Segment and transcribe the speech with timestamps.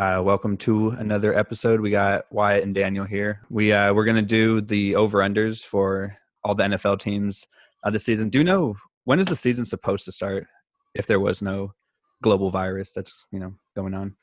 [0.00, 1.78] Uh, welcome to another episode.
[1.78, 3.42] We got Wyatt and Daniel here.
[3.50, 7.46] We uh, we're gonna do the over unders for all the NFL teams
[7.84, 8.30] uh, this season.
[8.30, 10.46] Do you know when is the season supposed to start?
[10.94, 11.74] If there was no
[12.22, 14.16] global virus that's you know going on.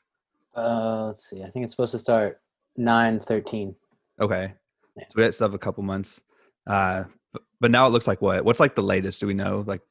[0.56, 1.44] Uh, let's see.
[1.44, 2.40] I think it's supposed to start
[2.76, 3.76] nine thirteen.
[4.20, 4.52] Okay,
[4.96, 5.04] Yeah.
[5.04, 6.20] so we still have a couple months.
[6.66, 8.44] Uh, but, but now it looks like what?
[8.44, 9.20] What's like the latest?
[9.20, 9.82] Do we know like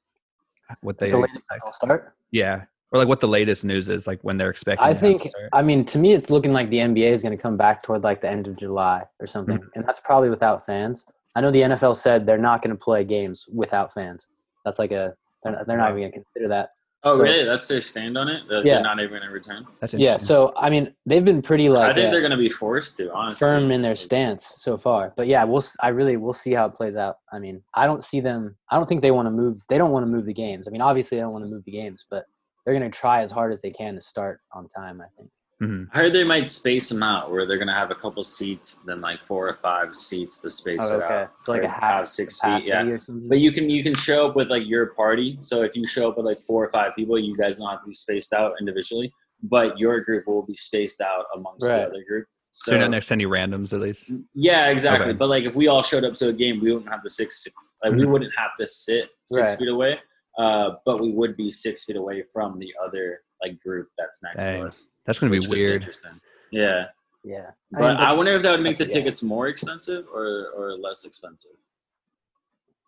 [0.81, 1.11] what they?
[1.11, 2.13] The latest will start.
[2.31, 4.83] Yeah, or like what the latest news is like when they're expecting.
[4.85, 5.33] I to have it think.
[5.53, 8.03] I mean, to me, it's looking like the NBA is going to come back toward
[8.03, 9.67] like the end of July or something, Mm-hmm.
[9.75, 11.05] and that's probably without fans.
[11.35, 14.27] I know the NFL said they're not going to play games without fans.
[14.65, 15.13] That's like a.
[15.43, 16.71] They're not, they're not even going to consider that.
[17.03, 17.43] Oh, So- really?
[17.45, 18.47] That's their stand on it?
[18.49, 18.75] That Yeah.
[18.75, 19.67] They're not even going to return?
[19.79, 20.17] That's Yeah.
[20.17, 22.97] So I mean, they've been pretty like I think uh, they're going to be forced
[22.97, 23.45] to, honestly.
[23.45, 25.13] firm in their stance so far.
[25.15, 25.59] But yeah, we'll.
[25.59, 27.17] s- I really we'll see how it plays out.
[27.31, 28.55] I mean, I don't see them.
[28.71, 29.61] I don't think they want to move.
[29.69, 30.67] They don't want to move the games.
[30.67, 32.25] I mean, obviously they don't want to move the games, but
[32.67, 34.99] they're going to try as hard as they can to start on time.
[35.01, 35.29] I think.
[35.63, 35.87] Mhm.
[35.93, 38.77] I heard they might space them out where they're going to have a couple seats,
[38.85, 41.13] then like four or five seats to space Oh, it okay.
[41.13, 41.37] out.
[41.37, 42.83] So like a half six feet, yeah.
[42.83, 43.27] or something.
[43.29, 45.37] But you can you can show up with like your party.
[45.41, 47.79] So if you show up with like four or five people, you guys don't have
[47.81, 51.77] to be spaced out individually, but your group will be spaced out amongst Right.
[51.77, 52.27] the other group.
[52.51, 54.11] So you're not next to any randoms at least.
[54.35, 55.09] Yeah, exactly.
[55.09, 55.17] Okay.
[55.17, 57.47] But like if we all showed up to a game, we wouldn't have the six.
[57.83, 58.11] Like we Mhm.
[58.11, 59.57] wouldn't have to sit six Right.
[59.59, 59.99] feet away,
[60.37, 64.43] uh, but we would be six feet away from the other like group that's next
[64.43, 64.61] Dang.
[64.61, 64.87] to us.
[65.05, 65.81] That's gonna be which could weird.
[65.81, 66.11] interesting.
[66.51, 66.85] Yeah,
[67.23, 67.51] yeah.
[67.71, 69.03] but I, mean, wonder if that would make the that's- yeah.
[69.03, 71.51] tickets more expensive or or less expensive.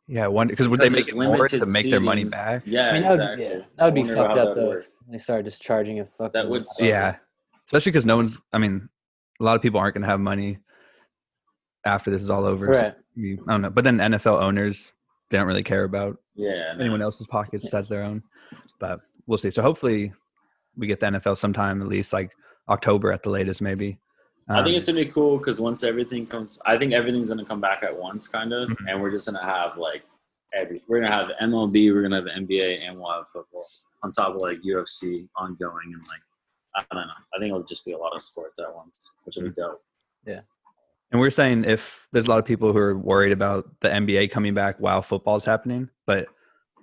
[0.08, 2.64] Yeah, one because would they make it more to limited make their money back?
[2.66, 3.46] Yeah, I mean, that would, exactly.
[3.46, 4.72] yeah, that would be fucked up though.
[4.72, 6.32] If they started just charging a fucking.
[6.34, 6.88] That would suck.
[6.88, 7.18] Yeah,
[7.66, 8.42] especially because no one's.
[8.52, 8.90] I mean,
[9.40, 10.58] a lot of people aren't going to have money
[11.86, 12.74] after this is all over.
[12.74, 12.96] so Right.
[13.16, 14.94] you- I don't know, but then NFL owners
[15.30, 18.24] they don't really care about Yeah, anyone else's pockets besides their own.
[18.80, 19.52] But we'll see.
[19.52, 20.14] So hopefully,
[20.78, 22.32] we get the NFL sometime at least like
[22.70, 24.00] October at the latest, maybe.
[24.48, 27.46] I think Um, it's gonna be cool because once everything comes, I think everything's gonna
[27.46, 28.78] come back at once, kind of, Mhm.
[28.88, 30.04] and we're just gonna have like
[30.54, 30.82] every.
[30.88, 33.66] We're gonna have MLB, we're gonna have NBA, and we'll have football
[34.04, 36.22] on top of like UFC ongoing and like
[36.76, 37.14] I don't know.
[37.36, 39.84] I think it'll just be a lot of sports at once, which will be dope.
[41.12, 44.30] And we're saying if there's a lot of people who are worried about the NBA
[44.32, 46.28] coming back while football's happening, but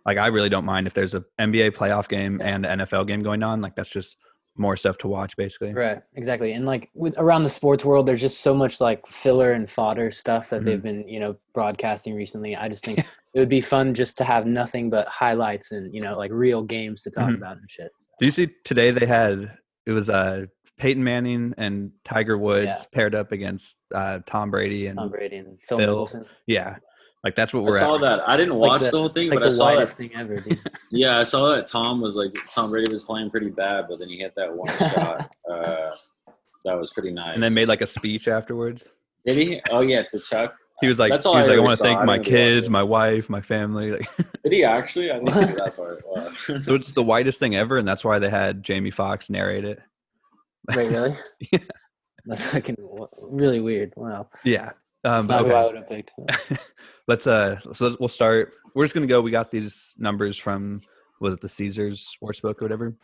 [0.04, 3.22] like I really don't mind if there's a NBA playoff game and an NFL game
[3.22, 3.60] going on.
[3.60, 4.16] Like that's just
[4.58, 5.72] more stuff to watch, basically.
[5.74, 6.52] Right, exactly.
[6.52, 10.10] And like with around the sports world, there's just so much like filler and fodder
[10.10, 10.64] stuff that Mhm.
[10.64, 12.56] they've been, you know, broadcasting recently.
[12.56, 12.98] I just think
[13.34, 16.62] it would be fun just to have nothing but highlights and, you know, like real
[16.62, 17.36] games to talk Mhm.
[17.36, 17.90] about and shit.
[18.18, 20.46] Do you see today they had it was uh
[20.78, 22.84] Peyton Manning and Tiger Woods Yeah.
[22.92, 26.26] paired up against uh, Tom Brady and Tom Brady and Phil, Phil, Mickelson.
[26.46, 26.76] yeah,
[27.24, 28.00] like that's what we're I saw at.
[28.02, 28.28] that.
[28.28, 30.02] I didn't Like watch the- the, whole thing, It's like but I saw whitest that.
[30.02, 30.58] thing ever, dude.
[30.90, 34.08] Yeah, I saw that Tom was like Tom Brady was playing pretty bad, but then
[34.08, 35.30] he hit that one shot.
[35.50, 35.90] Uh,
[36.64, 37.34] that was pretty nice.
[37.34, 38.88] And then made like a speech afterwards.
[39.24, 39.60] did he?
[39.70, 40.54] Oh yeah, to Chuck.
[40.82, 42.32] He was like, That's all he was I like, I want to thank my didn't
[42.34, 43.90] really watch kids, my wife, my family.
[43.96, 44.08] Like,
[44.44, 45.10] Did he actually?
[45.10, 46.02] I didn't see that part.
[46.06, 46.30] Wow.
[46.36, 49.80] so it's the whitest thing ever, and that's why they had Jamie Foxx narrate it.
[50.74, 51.14] Wait, really?
[51.52, 51.58] Yeah.
[52.28, 52.76] That's fucking
[53.20, 53.92] really weird.
[53.96, 54.28] Wow.
[54.44, 54.72] Yeah.
[55.04, 56.10] Um, but not who I would have picked.
[57.08, 60.80] let's uh so let's- we'll start we're just gonna go we got these numbers from
[61.20, 62.96] was it the caesars sportsbook or whatever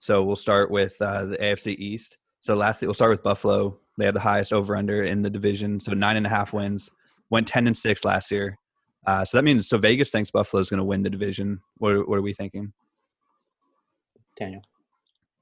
[0.00, 4.04] so we'll start with uh the afc east so lastly we'll start with buffalo they
[4.04, 6.90] have the highest over under in the division so nine and a half wins
[7.30, 8.58] went 10 and six last year
[9.06, 12.22] uh so that means so vegas thinks buffalo's gonna win the division what, what are
[12.22, 12.72] we thinking
[14.36, 14.62] Daniel.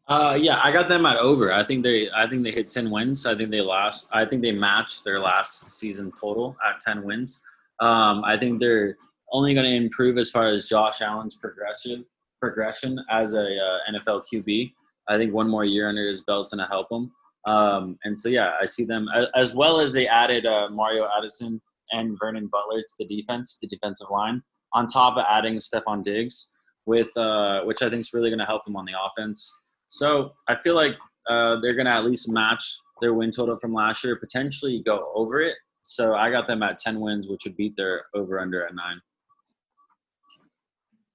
[0.09, 1.53] Uh, yeah, I got them at over.
[1.53, 3.25] I think they, I think they hit ten wins.
[3.25, 4.09] I think they lost.
[4.13, 7.43] I think they matched their last season total at ten wins.
[7.81, 8.97] Um, I think they're
[9.33, 12.05] only going to improve as far as Josh Allen's progression
[12.41, 14.73] progression as a uh, NFL QB.
[15.09, 17.13] I think one more year under his belt's going to help him.
[17.47, 21.61] Um, and so yeah, I see them as, well as they added uh, Mario Addison
[21.93, 24.43] and Vernon Butler to the defense, the defensive line,
[24.73, 26.51] on top of adding Stefon Diggs
[26.87, 29.53] with uh, which I think is really going to help them on the offense.
[29.93, 30.95] So I feel like
[31.29, 32.65] uh, they're going to at least match
[33.03, 35.55] their win total from last year, potentially go over it.
[35.83, 39.01] So I got them at 10 wins, which would beat their over under at nine.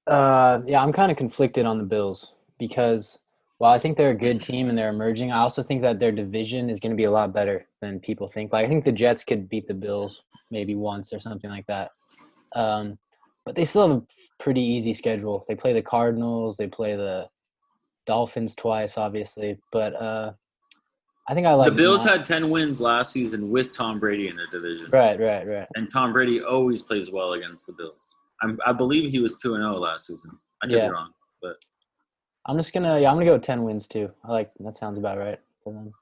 [0.06, 3.18] Uh, yeah, I'm kind of conflicted on the Bills because
[3.58, 6.12] while I think they're a good team and they're emerging, I also think that their
[6.12, 8.54] division is going to be a lot better than people think.
[8.54, 10.22] Like I think the Jets could beat the Bills
[10.52, 11.90] maybe once or something like that.
[12.56, 13.00] Um,
[13.44, 14.06] but they still have a
[14.40, 15.46] pretty easy schedule.
[15.48, 17.28] They play the Cardinals, they play the
[18.08, 19.60] Dolphins twice, obviously.
[19.72, 20.34] But uh,
[21.28, 24.36] I think I like the Bills had 10 wins last season with Tom Brady in
[24.38, 24.90] the division.
[24.92, 25.68] right, right, right.
[25.76, 28.16] And Tom Brady always plays well against the Bills.
[28.42, 30.32] I'm, I believe he was 2 and 0 last season.
[30.64, 30.88] I could Yeah.
[30.88, 31.12] be wrong.
[31.42, 31.58] but
[32.48, 34.10] I'm just gonna yeah, I'm gonna go with ten wins too.
[34.24, 35.40] I like that sounds about right.
[35.64, 35.94] for them.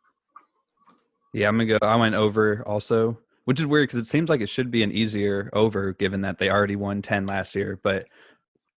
[1.34, 1.80] Yeah, I'm gonna go.
[1.82, 4.92] I went over also, which is weird because it seems like it should be an
[4.92, 7.80] easier over given that they already won ten last year.
[7.84, 8.06] But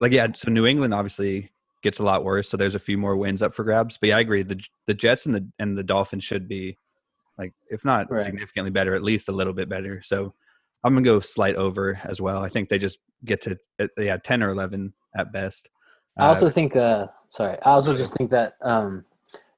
[0.01, 3.15] like, yeah, so New England obviously gets a lot worse, so there's a few more
[3.15, 3.97] wins up for grabs.
[3.97, 4.43] But yeah, I agree.
[4.43, 6.77] The the Jets and the and the Dolphins should be
[7.37, 8.23] like, if not Right.
[8.25, 10.01] significantly better, at least a little bit better.
[10.01, 10.33] So
[10.83, 12.43] I'm gonna go slight over as well.
[12.43, 15.69] I think they just get to uh, yeah ten or eleven at best.
[16.17, 19.05] I Uh, also think, uh, sorry, I also just think that, um,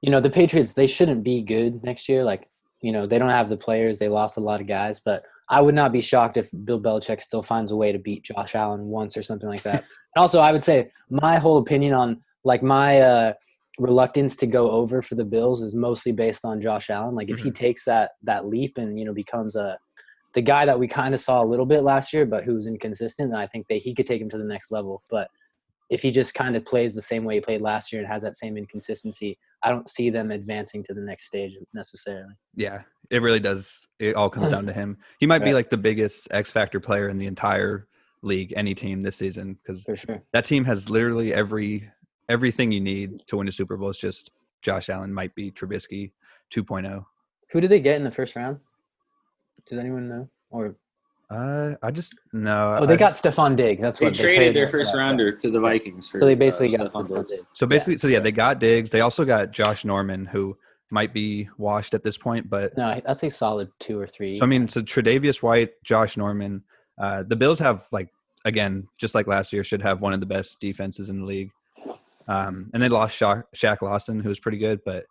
[0.00, 2.22] you know, the Patriots, they shouldn't be good next year.
[2.22, 2.48] Like,
[2.80, 3.98] you know, they don't have the players.
[3.98, 7.20] They lost a lot of guys, but I would not be shocked if Bill Belichick
[7.20, 9.84] still finds a way to beat Josh Allen once or something like that.
[9.84, 13.32] and also, I would say my whole opinion on, like, my uh,
[13.78, 17.14] reluctance to go over for the Bills is mostly based on Josh Allen.
[17.14, 19.78] Like, if he takes that that leap and, you know, becomes a,
[20.32, 22.66] the guy that we kind of saw a little bit last year, but who was
[22.66, 25.02] inconsistent, then I think that he could take him to the next level.
[25.10, 25.28] But
[25.90, 28.22] if he just kind of plays the same way he played last year and has
[28.22, 32.34] that same inconsistency, I don't see them advancing to the next stage necessarily.
[32.54, 33.86] Yeah, it really does.
[33.98, 34.98] It all comes down to him.
[35.18, 37.86] He might be like the biggest X factor player in the entire
[38.22, 40.22] league, any team this season, because sure.
[40.32, 41.88] that team has literally every
[42.28, 43.90] everything you need to win a Super Bowl.
[43.90, 44.30] It's just
[44.62, 46.12] Josh Allen might be Trubisky
[46.56, 46.62] oh.
[46.62, 47.04] 2.0.
[47.50, 48.58] Who did they get in the first round?
[49.66, 50.28] Does anyone know?
[50.50, 50.76] Or
[51.32, 52.76] Uh, I just no.
[52.80, 53.80] oh, they I got just- Stefon Diggs.
[53.80, 54.98] That's what They what traded their first that.
[54.98, 56.08] rounder to the Vikings.
[56.10, 57.28] For, So they basically uh, got Stefon Stefon Diggs.
[57.30, 57.46] Diggs.
[57.54, 57.68] so Yeah.
[57.68, 58.90] basically, so yeah, they got Diggs.
[58.90, 60.56] They also got Josh Norman, who
[60.90, 64.36] might be washed at this point, but No, I that's a solid two or three.
[64.36, 66.62] So I mean, so Tre'Davious White, Josh Norman,
[66.98, 68.08] uh, the Bills have like
[68.44, 71.50] again, just like last year, should have one of the best defenses in the league.
[72.28, 75.06] Um, and they lost Shaq, Shaq Lawson, who was pretty good, but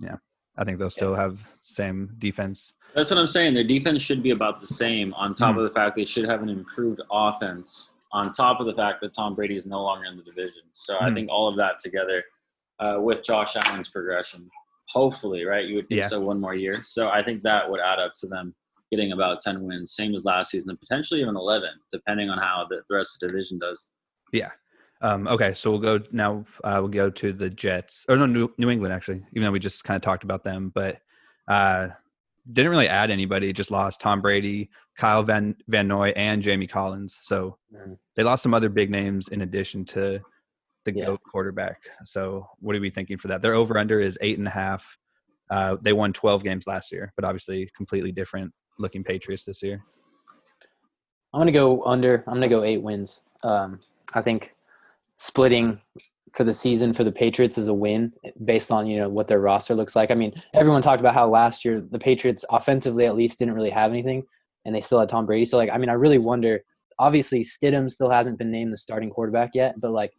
[0.00, 0.16] yeah,
[0.58, 2.72] I think they'll still have same defense.
[2.94, 3.54] That's what I'm saying.
[3.54, 5.12] Their defense should be about the same.
[5.14, 5.58] On top Mhm.
[5.58, 7.92] of the fact they should have an improved offense.
[8.12, 10.62] On top of the fact that Tom Brady is no longer in the division.
[10.72, 11.14] So I Mhm.
[11.14, 12.24] think all of that together,
[12.78, 14.48] uh, with Josh Allen's progression,
[14.88, 15.66] hopefully, right?
[15.66, 16.08] You would think Yeah.
[16.08, 16.80] so one more year.
[16.82, 18.54] So I think that would add up to them
[18.90, 22.64] getting about 10 wins, same as last season, and potentially even 11, depending on how
[22.70, 23.88] the, the rest of the division does.
[24.32, 24.52] Yeah.
[25.02, 26.44] Um, okay, so we'll go now.
[26.64, 29.22] Uh, we'll go to the Jets, or no, New, New England actually.
[29.32, 30.98] Even though we just kind of talked about them, but
[31.48, 31.88] uh,
[32.50, 33.52] didn't really add anybody.
[33.52, 37.18] Just lost Tom Brady, Kyle Van Van Noy, and Jamie Collins.
[37.20, 37.98] So Mhm.
[38.14, 40.20] they lost some other big names in addition to
[40.84, 41.06] the Yeah.
[41.06, 41.82] goat quarterback.
[42.04, 43.42] So what are we thinking for that?
[43.42, 44.96] Their over under is eight and a half.
[45.50, 49.82] Uh, they won twelve games last year, but obviously completely different looking Patriots this year.
[51.34, 52.24] I'm gonna go under.
[52.26, 53.20] I'm gonna go eight wins.
[53.42, 53.80] Um,
[54.14, 54.54] I think
[55.18, 55.80] splitting
[56.36, 58.12] for the season for the Patriots is a win
[58.44, 60.10] based on you know what their roster looks like.
[60.10, 63.70] I mean, everyone talked about how last year the Patriots offensively at least didn't really
[63.70, 64.22] have anything,
[64.64, 65.44] and they still had Tom Brady.
[65.44, 66.62] So like, I mean, I really wonder.
[66.98, 70.12] Obviously, Stidham still hasn't been named the starting quarterback yet, but like,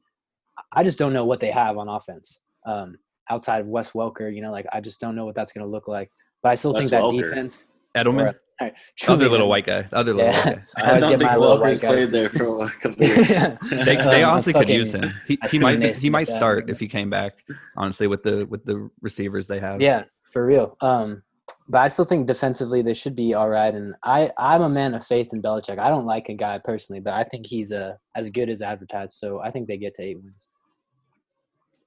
[0.73, 2.97] I just don't know what they have on offense um,
[3.31, 4.33] outside of Wes Welker.
[4.33, 6.11] You know, like I just don't know what that's going to look like.
[6.44, 7.23] But I still Wes think that Welker.
[7.23, 7.67] defense.
[7.95, 8.71] Edelman, or-
[9.07, 10.45] other little white guy, other little Yeah.
[10.45, 10.63] white guy.
[10.77, 11.92] I I, always don't get think my little Welker's white guys.
[11.92, 13.39] played there for a couple of years.
[13.86, 15.13] They, they Um, honestly could use him.
[15.27, 17.44] He, he might Nathan he might start if he came back.
[17.75, 19.81] Honestly, with the with the receivers they have.
[19.81, 20.75] Yeah, for real.
[20.81, 21.24] Um,
[21.69, 23.74] but I still think defensively they should be all right.
[23.74, 25.80] And I, I'm a man of faith in Belichick.
[25.80, 29.16] I don't like a guy personally, but I think he's uh, as good as advertised.
[29.16, 30.47] So I think they get to eight wins.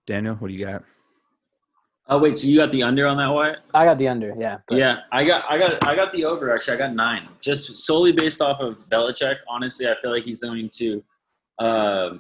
[0.07, 0.83] Daniel, what do you got?
[2.09, 3.59] Oh wait, so you got the under on that Wyatt?
[3.75, 4.35] I got the under.
[4.39, 4.59] Yeah.
[4.69, 6.53] but- Yeah, I got, I got, I got the over.
[6.55, 9.37] Actually, I got nine, just solely based off of Belichick.
[9.49, 11.03] Honestly, I feel like he's going to
[11.59, 12.11] uh,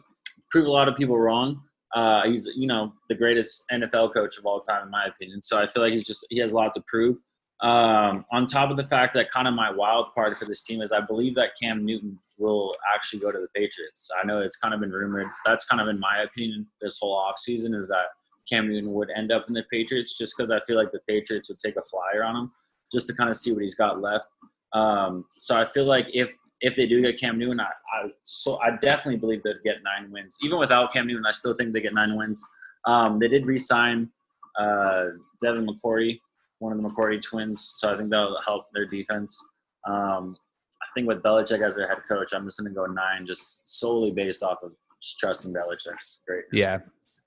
[0.50, 1.62] prove a lot of people wrong.
[1.94, 5.42] Uh, he's, you know, the greatest NFL coach of all time, in my opinion.
[5.42, 7.18] So I feel like he's just he has a lot to prove.
[7.62, 10.80] Um, on top of the fact that kind of my wild card for this team
[10.80, 14.08] is I believe that Cam Newton will actually go to the Patriots.
[14.22, 15.26] I know it's kind of been rumored.
[15.44, 18.06] That's kind of in my opinion this whole offseason is that
[18.50, 21.48] Cam Newton would end up in the Patriots just because I feel like the Patriots
[21.48, 22.52] would take a flyer on him
[22.92, 24.26] just to kind of see what he's got left.
[24.72, 28.58] Um, so I feel like if if they do get Cam Newton, I, I so
[28.60, 30.36] I definitely believe they'd get nine wins.
[30.42, 32.44] Even without Cam Newton, I still think they get nine wins.
[32.86, 34.10] Um, they did re-sign
[34.58, 35.06] uh,
[35.42, 36.18] Devin McCourty,
[36.58, 39.42] one of the McCourty twins, so I think that'll help their defense.
[39.88, 40.36] Um,
[40.82, 43.62] I think with Belichick as their head coach, I'm just going to go nine, just
[43.68, 46.52] solely based off of just trusting Belichick's greatness.
[46.52, 46.78] Yeah,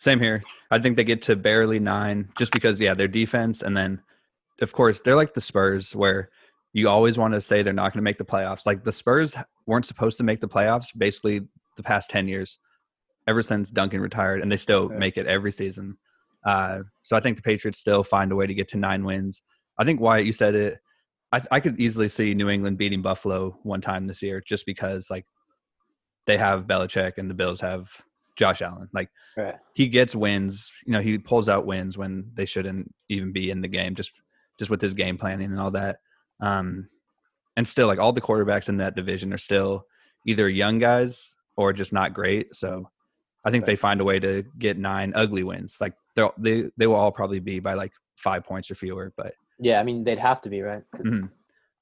[0.04, 0.44] same here.
[0.70, 4.02] I think they get to barely nine just because yeah, their defense, and then
[4.62, 6.30] of course they're like the Spurs where
[6.74, 8.66] you always want to say they're not going to make the playoffs.
[8.66, 12.60] Like the Spurs weren't supposed to make the playoffs basically the past ten years,
[13.28, 15.00] ever since Duncan retired, and they still Right.
[15.00, 15.98] make it every season.
[16.46, 19.42] Uh, so I think the Patriots still find a way to get to nine wins.
[19.80, 20.80] I think Wyatt, you said it.
[21.32, 25.10] I, I could easily see New England beating Buffalo one time this year, just because
[25.10, 25.26] like
[26.26, 27.90] they have Belichick and the Bills have
[28.36, 28.90] Josh Allen.
[28.94, 29.56] Like Right.
[29.74, 30.72] he gets wins.
[30.86, 33.96] You know, he pulls out wins when they shouldn't even be in the game.
[33.96, 34.12] Just
[34.60, 35.98] just with his game planning and all that.
[36.40, 36.88] Um,
[37.58, 39.86] and still, like all the quarterbacks in that division are still
[40.28, 42.56] either young guys or just not great.
[42.56, 42.90] So
[43.46, 43.68] I think Right.
[43.68, 45.78] they find a way to get nine ugly wins.
[45.82, 49.12] Like they they they will all probably be by like five points or fewer.
[49.18, 50.84] But Yeah, I mean they'd have to be right.
[50.96, 51.30] 'cause Mhm.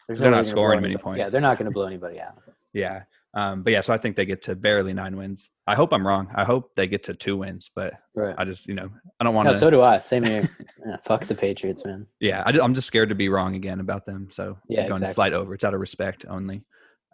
[0.07, 2.37] there's They're no not scoring many anybody- Yeah, they're not going to blow anybody out.
[2.73, 3.81] yeah, um, but yeah.
[3.81, 5.49] So I think they get to barely nine wins.
[5.67, 6.29] I hope I'm wrong.
[6.35, 7.71] I hope they get to two wins.
[7.75, 8.35] But Right.
[8.37, 9.57] I just you know I don't want No, to.
[9.57, 9.99] so do I.
[9.99, 10.49] Same here.
[10.85, 12.07] yeah, fuck the Patriots, man.
[12.19, 14.27] yeah, I, am just scared to be wrong again about them.
[14.31, 15.13] So Yeah, going to exactly.
[15.13, 15.53] slide over.
[15.53, 16.65] It's out of respect only.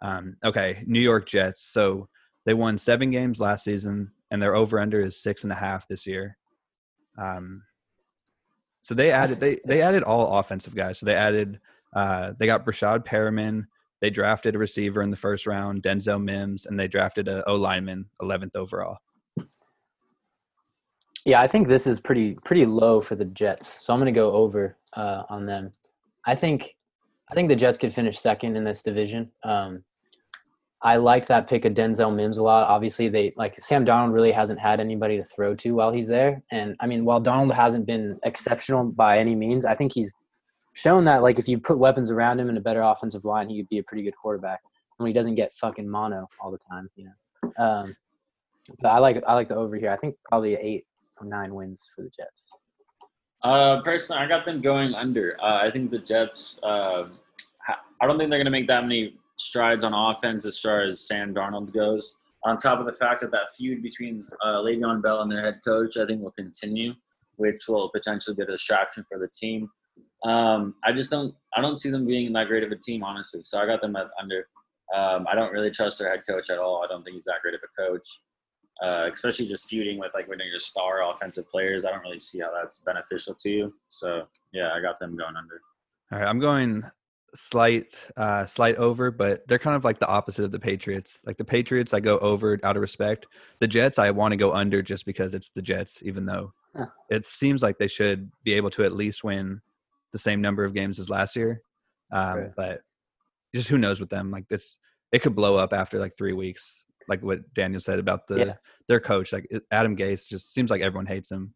[0.02, 1.62] Um, okay, New York Jets.
[1.62, 2.08] So
[2.46, 5.86] they won seven games last season, and their over under is six and a half
[5.88, 6.36] this year.
[7.16, 7.62] Um,
[8.82, 10.98] so they added they they added all offensive guys.
[10.98, 11.60] So they added
[11.94, 13.66] uh, they got Breshad Perriman.
[14.00, 17.54] They drafted a receiver in the first round, Denzel Mims, and they drafted a O
[17.54, 18.98] lineman, 11th overall.
[21.24, 23.84] Yeah, I think this is pretty pretty low for the Jets.
[23.84, 25.72] So I'm going to go over uh, on them.
[26.26, 26.76] I think
[27.30, 29.30] I think the Jets could finish second in this division.
[29.42, 29.84] Um,
[30.80, 32.68] I like that pick of Denzel Mims a lot.
[32.68, 36.40] Obviously, they like Sam Darnold really hasn't had anybody to throw to while he's there.
[36.52, 40.12] And I mean, while Darnold hasn't been exceptional by any means, I think he's
[40.74, 43.58] shown that like if you put weapons around him and a better offensive line, he
[43.58, 44.60] could be a pretty good quarterback
[44.96, 46.88] when he doesn't get fucking mono all the time.
[46.96, 47.52] You know.
[47.58, 47.96] Um,
[48.80, 49.90] but I like I like the over here.
[49.90, 50.86] I think probably eight
[51.20, 52.50] or nine wins for the Jets.
[53.44, 55.36] Uh, personally, I got them going under.
[55.40, 56.58] Uh, I think the Jets.
[56.62, 57.06] Uh,
[58.00, 61.06] I don't think they're going to make that many strides on offense as far as
[61.06, 62.18] Sam Darnold goes.
[62.44, 65.60] On top of the fact that that feud between uh, Le'Veon Bell and their head
[65.66, 66.94] coach, I think will continue,
[67.36, 69.68] which will potentially be a distraction for the team.
[70.24, 71.34] Um, I just don't.
[71.56, 73.42] I don't see them being that great of a team, honestly.
[73.44, 74.46] So I got them at under.
[74.94, 76.82] Um, I don't really trust their head coach at all.
[76.82, 78.08] I don't think he's that great of a coach
[78.82, 81.84] uh, especially just feuding with like one of your star offensive players.
[81.84, 83.74] I don't really see how that's beneficial to you.
[83.88, 85.60] So yeah, I got them going under.
[86.12, 86.84] All right, I'm going
[87.34, 91.22] slight uh slight over, but they're kind of like the opposite of the Patriots.
[91.26, 93.26] Like the Patriots I go over out of respect.
[93.58, 96.86] The Jets I want to go under just because it's the Jets even though Huh.
[97.08, 99.62] it seems like they should be able to at least win
[100.12, 101.62] the same number of games as last year.
[102.12, 102.50] Um Right.
[102.56, 102.80] but
[103.54, 104.78] just who knows with them like this
[105.12, 108.54] it could blow up after like 3 weeks like what Daniel said about the Yeah.
[108.88, 111.54] their coach like Adam Gase just seems like everyone hates him.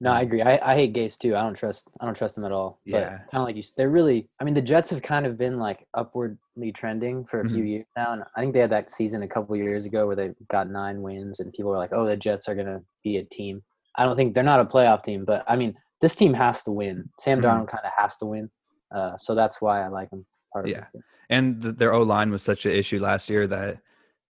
[0.00, 0.42] No, I agree.
[0.42, 1.34] I, I hate Gase too.
[1.34, 1.88] I don't trust.
[2.00, 2.80] I don't trust them at all.
[2.86, 3.08] But Yeah.
[3.30, 4.28] kind of like you, they're really.
[4.40, 7.68] I mean, the Jets have kind of been like upwardly trending for a few Mhm.
[7.68, 10.34] years now, and I think they had that season a couple years ago where they
[10.46, 13.64] got nine wins, and people were like, "Oh, the Jets are gonna be a team."
[13.96, 16.70] I don't think they're not a playoff team, but I mean, this team has to
[16.70, 17.08] win.
[17.18, 17.44] Sam Mhm.
[17.44, 18.50] Darnold kind of has to win,
[18.94, 20.26] uh, so that's why I like him.
[20.52, 20.86] Part Yeah.
[20.94, 21.02] it.
[21.30, 23.78] And th- their O line was such an issue last year that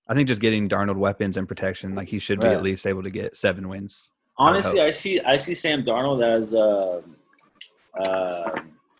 [0.09, 2.57] I think just getting Darnold weapons and protection, like he should be Right.
[2.57, 4.11] at least able to get seven wins.
[4.38, 4.88] Honestly, hope.
[4.88, 7.02] I see I see Sam Darnold as uh,
[8.05, 8.50] uh,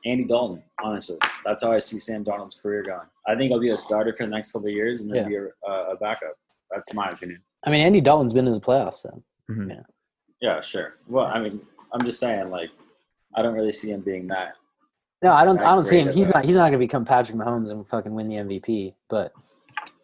[0.05, 0.62] Andy Dalton.
[0.83, 3.07] Honestly, that's how I see Sam Darnold's career going.
[3.26, 5.29] I think he'll be a starter for the next couple of years and then Yeah.
[5.29, 6.35] be a, a backup.
[6.71, 7.43] That's my opinion.
[7.64, 9.83] I mean, Andy Dalton's been in the playoffs, so Mhm.
[10.40, 10.95] Yeah, sure.
[11.09, 11.61] Well, I mean,
[11.93, 12.71] I'm just saying, like,
[13.35, 14.55] I don't really see him being that.
[15.23, 15.61] No, I don't.
[15.61, 16.13] I don't see him.
[16.13, 16.45] He's not.
[16.45, 18.95] He's not going to become Patrick Mahomes and fucking win the MVP.
[19.09, 19.33] But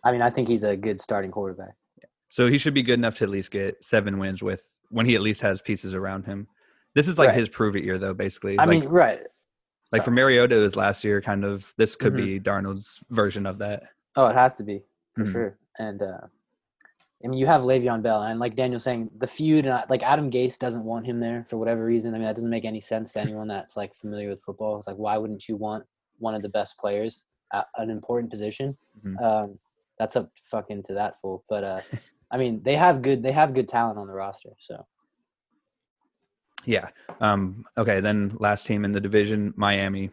[0.05, 1.75] I mean, I think he's a good starting quarterback.
[2.29, 5.15] So he should be good enough to at least get seven wins with when he
[5.15, 6.49] at least has pieces around him.
[6.95, 7.39] This is like Right.
[7.39, 8.59] his prove it year though, basically.
[8.59, 9.21] I like, mean, right?
[9.93, 11.73] like for Mariota it was last year, kind of.
[11.79, 12.17] This could Mhm.
[12.17, 13.85] be Darnold's version of that.
[14.17, 14.83] Oh, it has to be
[15.15, 15.33] for Mhm.
[15.33, 15.59] sure.
[15.79, 16.21] And uh,
[17.25, 20.31] I mean, you have Le'Veon Bell, and like Daniel saying, the feud, and like Adam
[20.31, 22.15] Gase doesn't want him there for whatever reason.
[22.15, 24.77] I mean, that doesn't make any sense to anyone that's like familiar with football.
[24.77, 25.85] It's like, why wouldn't you want
[26.19, 28.77] one of the best players at an important position?
[29.03, 29.23] Mhm.
[29.23, 29.59] Um,
[29.99, 31.43] that's up fucking to that fool.
[31.49, 31.81] But uh,
[32.31, 33.23] I mean, they have good.
[33.23, 34.51] They have good talent on the roster.
[34.59, 34.87] So
[36.67, 36.91] Yeah.
[37.21, 38.01] Um, okay.
[38.01, 40.11] Then last team in the division, Miami.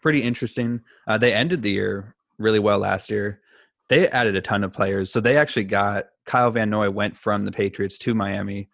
[0.00, 0.82] Pretty interesting.
[1.08, 3.40] Uh, they ended the year really well last year.
[3.88, 5.12] They added a ton of players.
[5.12, 8.68] So they actually got Kyle Van Noy went from the Patriots to Miami.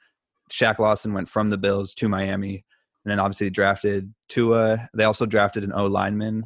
[0.52, 2.66] Shaq Lawson went from the Bills to Miami.
[3.02, 4.90] And then obviously drafted Tua.
[4.94, 6.44] They also drafted an O lineman,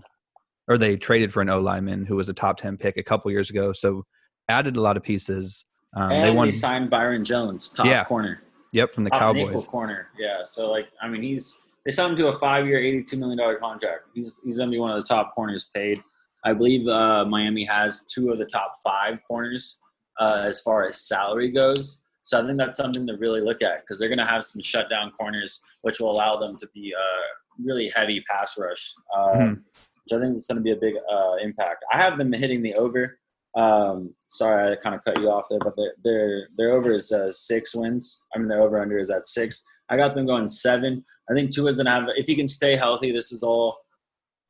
[0.68, 3.28] or they traded for an O lineman who was a top 10 pick a couple
[3.32, 3.72] years ago.
[3.72, 4.04] So
[4.48, 5.64] added a lot of pieces.
[5.96, 8.04] Um, and they they, signed Byron Jones, top Yeah.
[8.04, 9.66] corner, Yep, from the top nickel Cowboys.
[9.66, 10.06] corner.
[10.16, 13.56] Yeah, so like, I mean, he's they signed him to a five-year, eighty-two million dollar
[13.56, 14.04] contract.
[14.14, 15.98] He's he's gonna be one of the top corners paid.
[16.44, 19.80] I believe uh, Miami has two of the top five corners
[20.20, 22.04] uh, as far as salary goes.
[22.22, 24.60] So I think that's something to really look at because they're going to have some
[24.62, 29.56] shutdown corners, which will allow them to be a really heavy pass rush, uh, Mhm.
[29.56, 31.84] which I think is going to be a big uh, impact.
[31.92, 33.18] I have them hitting the over.
[33.56, 37.10] Um, sorry, I kind of cut you off there, but their their their over is
[37.10, 38.22] uh, six wins.
[38.34, 39.64] I mean, their over under is at six.
[39.88, 41.04] I got them going seven.
[41.28, 43.10] I think Tua's gonna have if he can stay healthy.
[43.10, 43.78] This is all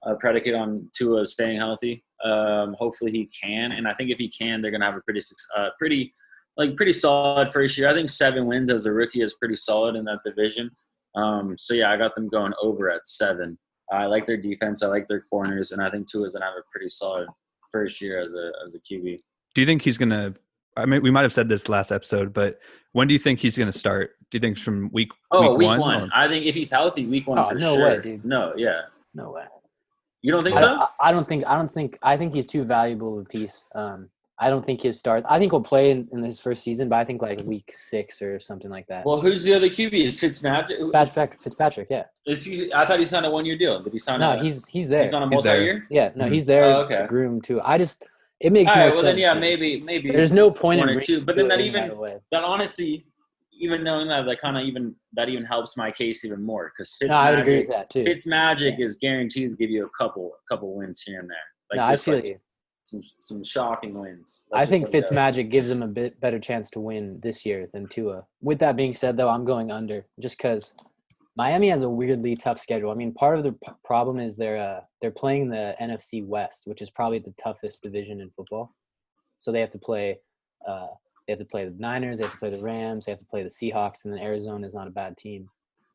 [0.05, 2.05] uh, predicate on Tua staying healthy.
[2.25, 5.21] Um, hopefully he can, and I think if he can, they're gonna have a pretty
[5.57, 6.12] uh, pretty
[6.57, 7.89] like pretty solid first year.
[7.89, 10.71] I think seven wins as a rookie is pretty solid in that division.
[11.15, 13.59] Um, so yeah, I got them going over at seven.
[13.93, 14.83] I like their defense.
[14.83, 17.29] I like their corners, and I think Tua's gonna have a pretty solid
[17.73, 19.19] first year as a as a QB.
[19.55, 20.35] Do you think he's gonna?
[20.77, 22.61] I mean, we might have said this last episode, but
[22.93, 24.12] when do you think he's gonna start?
[24.31, 25.11] Do you think from week?
[25.33, 25.81] Oh, week, week one.
[25.81, 26.11] one.
[26.15, 27.39] I think if he's healthy, week one.
[27.39, 27.91] Oh, no sure.
[27.91, 28.25] way, dude.
[28.25, 28.83] No, yeah,
[29.15, 29.45] no way.
[30.23, 30.75] You don't think I, so?
[30.75, 31.47] I, I, don't think.
[31.47, 31.99] I don't think.
[32.03, 33.65] I think he's too valuable of a piece.
[33.75, 35.25] Um, I don't think his start.
[35.29, 38.23] I think he'll play in, in, his first season, but I think like week six
[38.23, 39.05] or something like that.
[39.05, 39.93] Well, who's the other QB?
[39.93, 40.79] Is Fitzpatrick?
[40.93, 42.05] Fitzpatrick, Fitzpatrick yeah.
[42.27, 42.73] Is he?
[42.73, 43.83] I thought he signed a one year deal.
[43.83, 44.21] Did he sign?
[44.21, 45.03] No, a, he's he's there.
[45.03, 45.87] He's on a multi year.
[45.91, 46.33] Yeah, no, mm-hmm.
[46.33, 46.65] he's there.
[46.65, 47.07] Oh, okay.
[47.07, 47.61] Groom too.
[47.61, 48.05] I just
[48.41, 49.17] it makes All more right, well sense.
[49.17, 50.11] then, yeah, maybe maybe.
[50.11, 51.91] There's no point one in or two, but then that even
[52.33, 53.05] that honestly,
[53.61, 56.97] even knowing that, that kind of even that even helps my case even more because
[56.99, 58.05] Fitz no, I would agree with that too.
[58.05, 58.85] Fitz Magic yeah.
[58.85, 61.37] is guaranteed to give you a couple a couple wins here and there.
[61.71, 62.40] Like no, I feel like, you
[62.90, 64.47] some some shocking wins.
[64.50, 67.69] That's I think Fitz Magic gives him a bit better chance to win this year
[67.73, 68.25] than Tua.
[68.43, 70.75] With that being said, though, I'm going under just because
[71.37, 72.90] Miami has a weirdly tough schedule.
[72.90, 76.62] I mean, part of the p- problem is they're uh, they're playing the NFC West,
[76.67, 78.75] which is probably the toughest division in football.
[79.38, 80.19] So they have to play.
[80.67, 80.88] Uh,
[81.31, 82.19] they have to play the Niners.
[82.19, 83.07] They have to play the Rams.
[83.07, 85.49] They have to play the Seahawks, and then Arizona is not a bad team.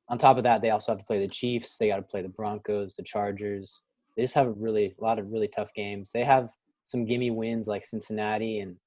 [0.08, 1.77] On top of that, they also have to play the Chiefs.
[1.77, 3.82] They got to play the Broncos, the Chargers.
[4.15, 6.12] They just have a really a lot of really tough games.
[6.13, 6.51] They have
[6.84, 8.77] some gimme wins like Cincinnati, and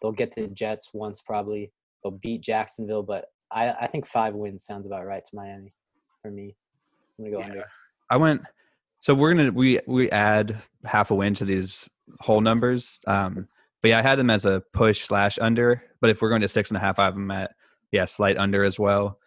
[0.00, 1.72] they'll get the Jets once probably.
[2.04, 5.72] They'll beat Jacksonville, but I, I think five wins sounds about right to Miami
[6.22, 6.54] for me.
[7.18, 7.46] I'm gonna go yeah.
[7.46, 7.64] under.
[8.10, 8.42] I went.
[9.00, 11.88] So we're gonna we we add half a win to these
[12.20, 13.00] whole numbers.
[13.08, 13.48] Um,
[13.86, 15.80] but yeah, I had them as a push slash under.
[16.00, 17.52] But if we're going to six and a half, I have them at
[17.92, 19.20] yeah slight under as well.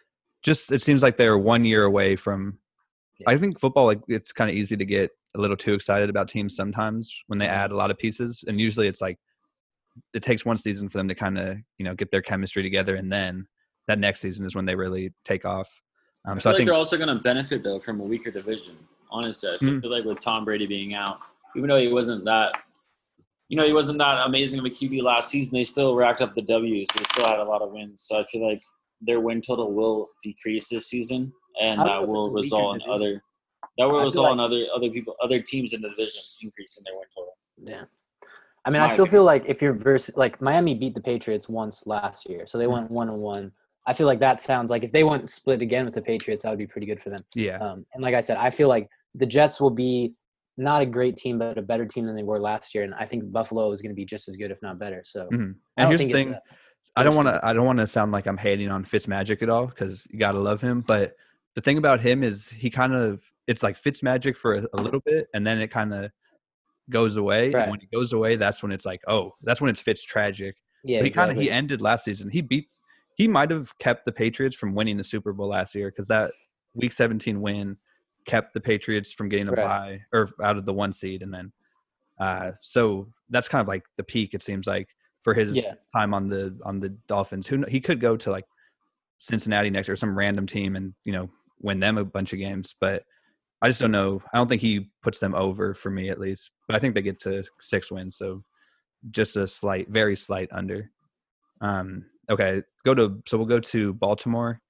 [0.43, 2.57] Just it seems like they're one year away from.
[3.19, 3.29] Yeah.
[3.29, 6.27] I think football like it's kind of easy to get a little too excited about
[6.27, 7.55] teams sometimes when they mm-hmm.
[7.55, 9.17] add a lot of pieces, and usually it's like
[10.13, 12.95] it takes one season for them to kind of you know get their chemistry together,
[12.95, 13.47] and then
[13.87, 15.71] that next season is when they really take off.
[16.25, 18.75] Um, I so I think they're also going to benefit though from a weaker division.
[19.09, 19.87] Honestly, I feel mm-hmm.
[19.87, 21.19] like with Tom Brady being out,
[21.55, 22.61] even though he wasn't that,
[23.49, 26.35] you know, he wasn't that amazing of a QB last season, they still racked up
[26.35, 26.87] the W's.
[26.95, 28.03] They still had a lot of wins.
[28.03, 28.61] So I feel like
[29.01, 33.21] their win total will decrease this season, and that will result in other
[33.77, 36.95] that will result like, in other other people, other teams in the division increasing their
[36.95, 37.37] win total.
[37.57, 37.83] Yeah.
[38.65, 39.11] I mean, My I still opinion.
[39.11, 42.65] feel like if you're versus like Miami beat the Patriots once last year, so they
[42.65, 42.73] mm-hmm.
[42.73, 43.51] went one and one.
[43.87, 46.49] I feel like that sounds like if they went split again with the Patriots, that
[46.49, 47.21] would be pretty good for them.
[47.33, 47.57] Yeah.
[47.57, 50.13] Um, and like I said, I feel like the Jets will be
[50.59, 53.05] not a great team, but a better team than they were last year, and I
[53.05, 55.01] think Buffalo is going to be just as good, if not better.
[55.05, 55.51] So, mm-hmm.
[55.77, 56.35] and here's the thing:
[56.95, 59.49] I don't want to I don't want to sound like I'm hating on Fitzmagic at
[59.49, 61.15] all because you gotta love him, but
[61.55, 64.81] the thing about him is he kind of it's like Fitz magic for a, a
[64.81, 66.11] little bit and then it kind of
[66.89, 67.63] goes away right.
[67.63, 70.55] and when it goes away that's when it's like oh that's when it's Fitz tragic
[70.83, 72.69] yeah so he kind of he ended last season he beat
[73.15, 76.31] he might have kept the patriots from winning the super bowl last year because that
[76.73, 77.75] week 17 win
[78.29, 79.65] kept the patriots from getting a right.
[79.65, 81.51] bye or out of the one seed and then
[82.19, 84.89] uh so that's kind of like the peak it seems like
[85.23, 85.73] for his yeah.
[85.95, 88.45] time on the on the dolphins who he could go to like
[89.17, 91.29] cincinnati next or some random team and you know
[91.61, 92.75] win them a bunch of games.
[92.79, 93.03] But
[93.61, 94.21] I just don't know.
[94.33, 96.51] I don't think he puts them over for me at least.
[96.67, 98.43] But I think they get to six wins, so
[99.11, 100.91] just a slight, very slight under.
[101.61, 104.61] Um, okay, go to so we'll go to Baltimore.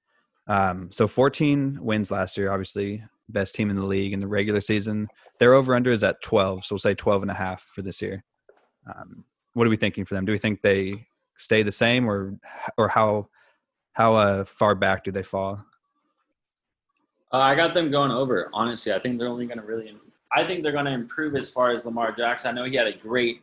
[0.46, 4.60] Um, so 14 wins last year, obviously best team in the league in the regular
[4.60, 5.08] season.
[5.38, 8.02] Their over under is at 12, so we'll say 12 and a half for this
[8.02, 8.24] year.
[8.86, 10.24] Um, what are we thinking for them?
[10.24, 12.38] Do we think they stay the same, or
[12.76, 13.28] or how
[13.92, 15.64] how uh, far back do they fall?
[17.32, 18.50] Uh, I got them going over.
[18.52, 19.96] Honestly, I think they're only going to really.
[20.34, 22.50] I think they're going to improve as far as Lamar Jackson.
[22.50, 23.42] I know he had a great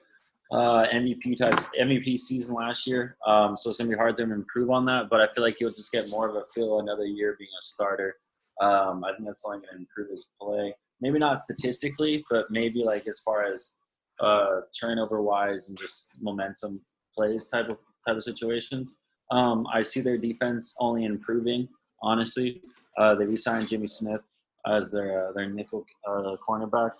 [0.51, 4.23] uh, MVP types MVP season last year, um, so it's going to be hard for
[4.23, 5.09] them to improve on that.
[5.09, 7.61] But I feel like he'll just get more of a feel another year being a
[7.61, 8.15] starter.
[8.61, 10.73] Um, I think that's only going to improve his play.
[11.01, 13.75] Maybe not statistically, but maybe like as far as
[14.19, 16.81] uh, turnover wise and just momentum
[17.13, 18.97] plays type of type of situations.
[19.31, 21.67] Um, I see their defense only improving.
[22.01, 22.61] Honestly,
[22.97, 24.21] uh, they re-signed Jimmy Smith
[24.65, 26.91] as their uh, their nickel uh, cornerback.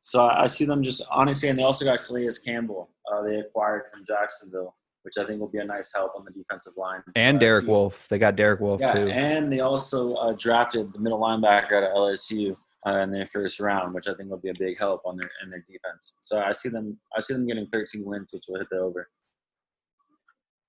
[0.00, 2.88] So I, see them just honestly, and they also got Calais Campbell.
[3.10, 4.76] Uh, they acquired from Jacksonville,
[5.08, 7.02] which I think will be a nice help on the defensive line.
[7.16, 9.06] And so Derek Wolfe, they got Derek Wolfe yeah, too.
[9.06, 13.60] And they also uh, drafted the middle linebacker out of LSU, uh, in their first
[13.60, 16.14] round, which I think will be a big help on their in their defense.
[16.20, 19.08] So I see them I see them getting 13 wins, which will hit the over.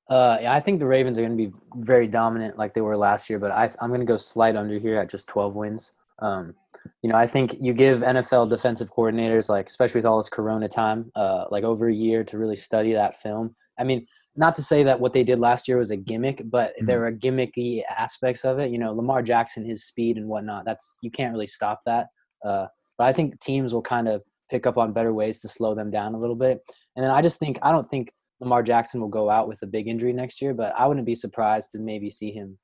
[0.10, 2.97] Uh, yeah, I think the Ravens are going to be very dominant like they were
[2.97, 5.91] last year, but I, I'm going to go slight under here at just 12 wins.
[6.17, 6.56] Um,
[7.04, 10.67] you know, I think you give NFL defensive coordinators, like especially with all this Corona
[10.67, 13.56] time, uh, like over a year to really study that film.
[13.78, 16.74] I mean, not to say that what they did last year was a gimmick, but
[16.82, 16.88] Mhm.
[16.88, 18.72] there are gimmicky aspects of it.
[18.72, 20.65] You know, Lamar Jackson, his speed and whatnot.
[20.65, 22.08] That's you can't really stop that.
[22.46, 25.76] Uh, but I think teams will kind of pick up on better ways to slow
[25.76, 26.62] them down a little bit.
[26.96, 29.68] And then I just think I don't think Lamar Jackson will go out with a
[29.68, 32.58] big injury next year, but I wouldn't be surprised to maybe see him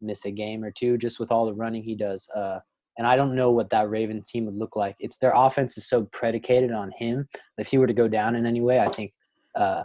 [0.00, 2.28] miss a game or two just with all the running he does.
[2.34, 2.58] Uh,
[2.98, 4.96] and I don't know what that Raven team would look like.
[4.98, 7.28] It's their offense is so predicated on him.
[7.56, 9.12] If he were to go down in any way, I think
[9.54, 9.84] uh,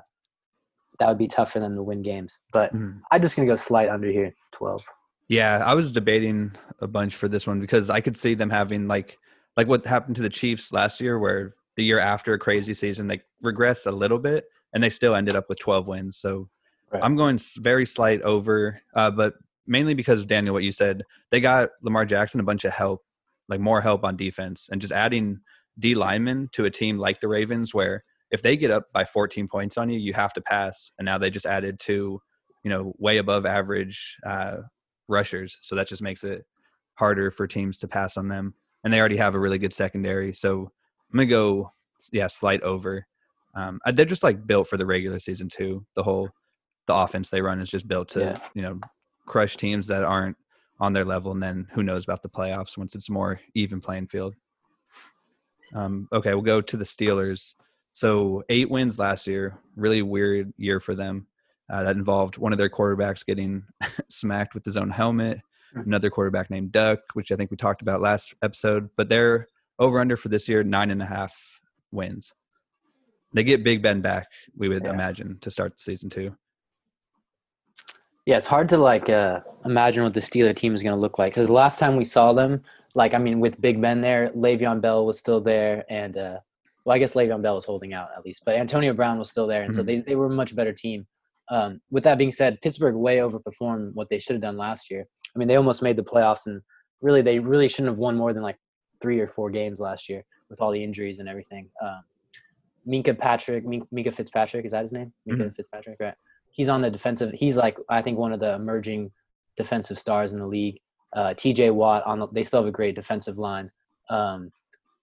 [0.99, 2.37] that would be tough for them to win games.
[2.51, 2.99] But Mhm.
[3.11, 4.83] I'm just gonna go slight under here, twelve.
[5.27, 8.87] Yeah, I was debating a bunch for this one because I could see them having
[8.87, 9.17] like
[9.57, 13.07] like what happened to the Chiefs last year, where the year after a crazy season
[13.07, 16.17] they regressed a little bit and they still ended up with 12 wins.
[16.17, 16.49] So
[16.91, 17.03] Right.
[17.03, 19.33] I'm going very slight over, uh, but
[19.65, 23.03] mainly because of Daniel, what you said, they got Lamar Jackson a bunch of help,
[23.49, 25.41] like more help on defense, and just adding
[25.77, 29.47] D linemen to a team like the Ravens, where if they get up by 14
[29.47, 30.91] points on you, you have to pass.
[30.97, 32.21] And now they just added two,
[32.63, 34.57] you know, way above average uh,
[35.07, 36.45] rushers, so that just makes it
[36.95, 38.53] harder for teams to pass on them.
[38.83, 40.71] And they already have a really good secondary, so
[41.11, 41.71] I'm gonna go,
[42.11, 43.05] yeah, slight over.
[43.55, 45.85] Um, they're just like built for the regular season too.
[45.95, 46.29] The whole
[46.85, 48.37] the offense they run is just built to Yeah.
[48.53, 48.79] you know
[49.25, 50.37] crush teams that aren't
[50.79, 54.07] on their level, and then who knows about the playoffs once it's more even playing
[54.07, 54.35] field.
[55.73, 57.55] Um, okay, we'll go to the Steelers.
[57.97, 61.25] So eight wins last year, really weird year for them.
[61.67, 63.63] Uh, that involved one of their quarterbacks getting
[64.07, 65.39] smacked with his own helmet.
[65.73, 68.91] Another quarterback named Duck, which I think we talked about last episode.
[68.97, 69.47] But they're
[69.79, 71.59] over under for this year nine and a half
[71.91, 72.31] wins.
[73.33, 74.93] They get Big Ben back, we would Yeah.
[74.93, 76.37] imagine, to start the season two.
[78.27, 81.17] Yeah, it's hard to like uh, imagine what the Steeler team is going to look
[81.17, 82.61] like because the last time we saw them,
[82.93, 86.39] like I mean, with Big Ben there, Le'Veon Bell was still there, and uh,
[86.87, 89.45] well, I guess Le'Veon Bell was holding out at least, but Antonio Brown was still
[89.45, 89.85] there, and so Mhm.
[89.87, 91.05] they they were a much better team.
[91.49, 95.05] Um, with that being said, Pittsburgh way overperformed what they should have done last year.
[95.35, 96.61] I mean, they almost made the playoffs, and
[97.01, 98.57] really, they really shouldn't have won more than like
[99.01, 101.69] three or four games last year with all the injuries and everything.
[101.81, 102.03] Um,
[102.87, 105.11] Minkah Patrick, Minkah Fitzpatrick, is that his name?
[105.27, 106.15] Minkah Fitzpatrick, right?
[106.51, 107.33] He's on the defensive.
[107.33, 109.11] He's like I think one of the emerging
[109.57, 110.79] defensive stars in the league.
[111.13, 111.71] Uh, T.J.
[111.71, 112.27] Watt on the.
[112.31, 113.71] They still have a great defensive line.
[114.09, 114.51] Um,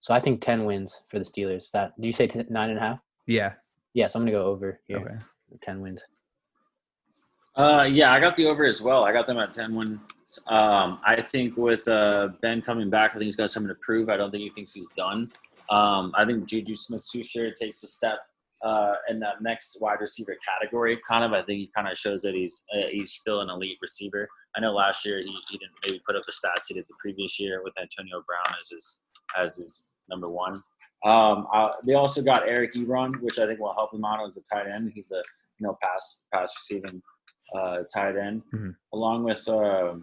[0.05, 1.63] so I think ten wins for the Steelers.
[1.63, 2.99] Is that did you say t- nine and a half?
[3.25, 3.53] Yeah.
[3.95, 4.97] Yeah, so I'm gonna go over here.
[4.97, 5.57] Okay.
[5.63, 6.05] Ten wins.
[7.55, 9.03] Uh, yeah, I got the over as well.
[9.03, 9.97] I got them at 10 wins.
[10.47, 14.09] Um, I think with uh, Ben coming back, I think he's got something to prove.
[14.09, 15.31] I don't think he thinks he's done.
[15.69, 18.19] Um, I think Juju Smith-Schuster takes a step
[18.61, 20.99] uh, in that next wide receiver category.
[21.07, 23.77] Kind of, I think he kind of shows that he's uh, he's still an elite
[23.81, 24.27] receiver.
[24.57, 26.95] I know last year he, he didn't maybe put up the stats he did the
[26.99, 28.99] previous year with Antonio Brown as his
[29.37, 30.53] as his number one.
[31.05, 31.47] Um,
[31.85, 34.67] they also got Eric Ebron, which I think will help him out as a tight
[34.67, 34.91] end.
[34.93, 35.21] He's a
[35.59, 37.01] you know pass pass receiving
[37.55, 38.75] uh, tight end, Mhm.
[38.93, 39.97] along with uh,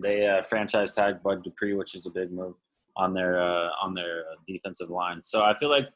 [0.00, 2.54] they uh, franchise tag Bud Dupree, which is a big move
[2.96, 5.22] on their uh, on their defensive line.
[5.22, 5.88] So I feel like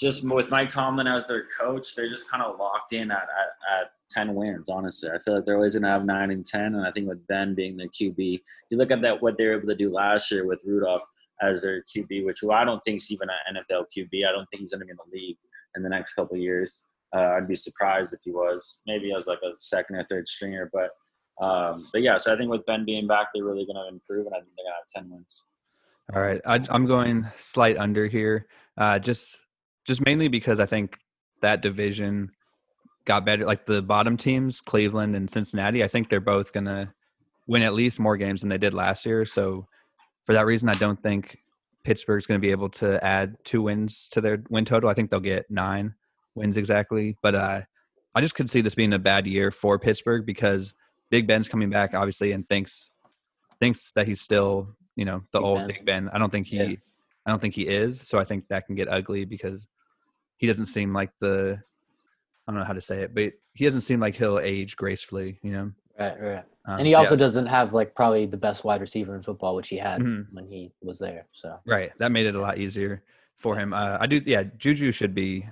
[0.00, 3.80] just with Mike Tomlin as their coach, they're just kind of locked in at, at,
[3.80, 5.10] at 10 wins, honestly.
[5.10, 6.74] I feel like they're always going to have 9 and 10.
[6.74, 8.40] And I think with Ben being their QB,
[8.70, 11.04] you look at that what they were able to do last year with Rudolph
[11.40, 14.26] as their QB, which I don't think is even an NFL QB.
[14.26, 15.36] I don't think he's going to be in the league
[15.76, 16.84] in the next couple years.
[17.14, 18.80] Uh, I'd be surprised if he was.
[18.86, 20.70] Maybe as like a second or third stringer.
[20.72, 20.90] But
[21.40, 24.26] um, but yeah, so I think with Ben being back, they're really going to improve.
[24.26, 25.44] And I think they're going to have 10 wins.
[26.14, 28.46] All right, I, I'm going slight under here,
[28.78, 29.44] uh, just
[29.86, 30.98] just mainly because I think
[31.42, 32.30] that division
[33.08, 33.44] got better.
[33.44, 36.94] Like the bottom teams, Cleveland and Cincinnati, I think they're both gonna
[37.48, 39.24] win at least more games than they did last year.
[39.24, 39.66] So
[40.24, 41.38] for that reason, I don't think
[41.82, 44.90] Pittsburgh's going to be able to add two wins to their win total.
[44.90, 45.94] I think they'll get nine
[46.34, 47.16] wins exactly.
[47.22, 47.62] But uh,
[48.14, 50.74] I just could see this being a bad year for Pittsburgh because
[51.10, 52.90] Big Ben's coming back, obviously, and thinks
[53.58, 55.66] thinks that he's still you know the Big old Ben.
[55.66, 56.10] Big Ben.
[56.12, 56.76] I don't think he Yeah.
[57.24, 58.02] I don't think he is.
[58.02, 59.66] So I think that can get ugly because
[60.36, 61.62] he doesn't seem like the
[62.48, 65.38] I don't know how to say it, but he doesn't seem like he'll age gracefully.
[65.42, 66.44] You know, Right, right.
[66.64, 67.18] um, and he so also yeah.
[67.18, 70.26] doesn't have like probably the best wide receiver in football, which he had Mhm.
[70.32, 71.26] when he was there.
[71.32, 71.92] So Right.
[71.98, 73.02] That made it a lot easier
[73.36, 73.74] for him.
[73.74, 74.22] Uh, I do.
[74.24, 75.46] Yeah, Juju should be.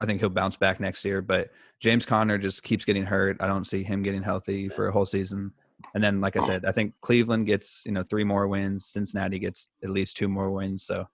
[0.00, 3.36] I think he'll bounce back next year, but James Conner just keeps getting hurt.
[3.38, 5.52] I don't see him getting healthy for a whole season.
[5.94, 8.86] And then, like I said, I think Cleveland gets you know three more wins.
[8.86, 10.82] Cincinnati gets at least two more wins.
[10.82, 11.06] So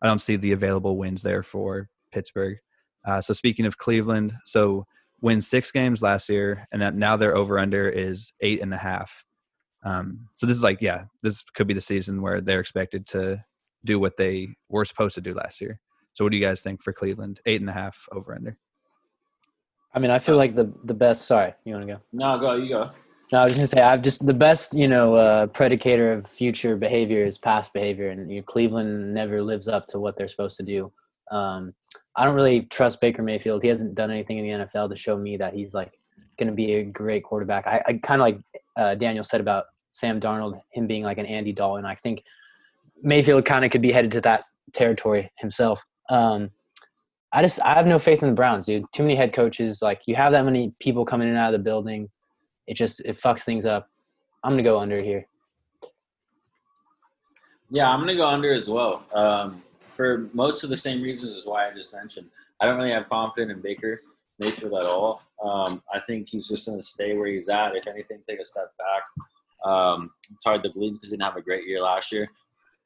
[0.00, 2.58] I don't see the available wins there for Pittsburgh.
[3.06, 4.86] Uh, so speaking of Cleveland, so
[5.20, 8.78] win six games last year, and that now their over under is eight and a
[8.78, 9.24] half.
[9.84, 13.42] Um, so this is like, yeah, this could be the season where they're expected to
[13.84, 15.80] do what they were supposed to do last year.
[16.12, 17.40] So what do you guys think for Cleveland?
[17.46, 18.56] Eight and a half over under.
[19.94, 21.26] I mean, I feel like the the best.
[21.26, 22.00] Sorry, you want to go?
[22.12, 22.54] No, go.
[22.54, 22.90] You go.
[23.32, 26.76] No, I was gonna say I've just the best, you know, uh, predicator of future
[26.76, 30.56] behavior is past behavior, and you know, Cleveland never lives up to what they're supposed
[30.58, 30.92] to do.
[31.30, 31.74] Um,
[32.16, 33.62] I don't really trust Baker Mayfield.
[33.62, 35.92] He hasn't done anything in the NFL to show me that he's like
[36.38, 37.66] going to be a great quarterback.
[37.66, 38.40] I, I kind of like
[38.76, 41.84] uh, Daniel said about Sam Darnold, him being like an Andy Dalton.
[41.84, 42.22] I think
[43.02, 45.82] Mayfield kind of could be headed to that territory himself.
[46.08, 46.50] Um,
[47.32, 48.84] I just I have no faith in the Browns, dude.
[48.92, 49.80] Too many head coaches.
[49.82, 52.08] Like you have that many people coming in and out of the building,
[52.66, 53.88] it just it fucks things up.
[54.42, 55.26] I'm gonna go under here.
[57.70, 59.04] Yeah, I'm gonna go under as well.
[59.14, 59.62] Um,
[60.00, 62.30] for most of the same reasons as why I just mentioned.
[62.58, 64.00] I don't really have confidence in Baker
[64.38, 65.20] Mayfield at all.
[65.42, 67.76] Um, I think he's just going to stay where he's at.
[67.76, 69.70] If anything, take a step back.
[69.70, 72.30] Um, it's hard to believe because he didn't have a great year last year.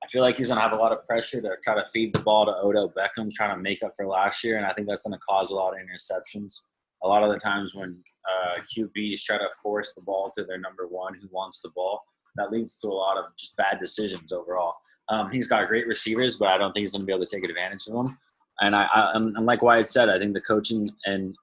[0.03, 2.13] I feel like he's going to have a lot of pressure to try to feed
[2.13, 4.89] the ball to Odell Beckham, trying to make up for last year, and I think
[4.89, 6.63] that's going to cause a lot of interceptions.
[7.05, 7.97] A lot of the times when
[8.29, 12.03] uh, QBs try to force the ball to their number one who wants the ball,
[12.35, 14.75] that leads to a lot of just bad decisions overall.
[15.09, 17.35] Um, he's got great receivers, but I don't think he's going to be able to
[17.35, 18.19] take advantage of them.
[18.61, 21.37] And I, I and like Wyatt said, I think the coaching and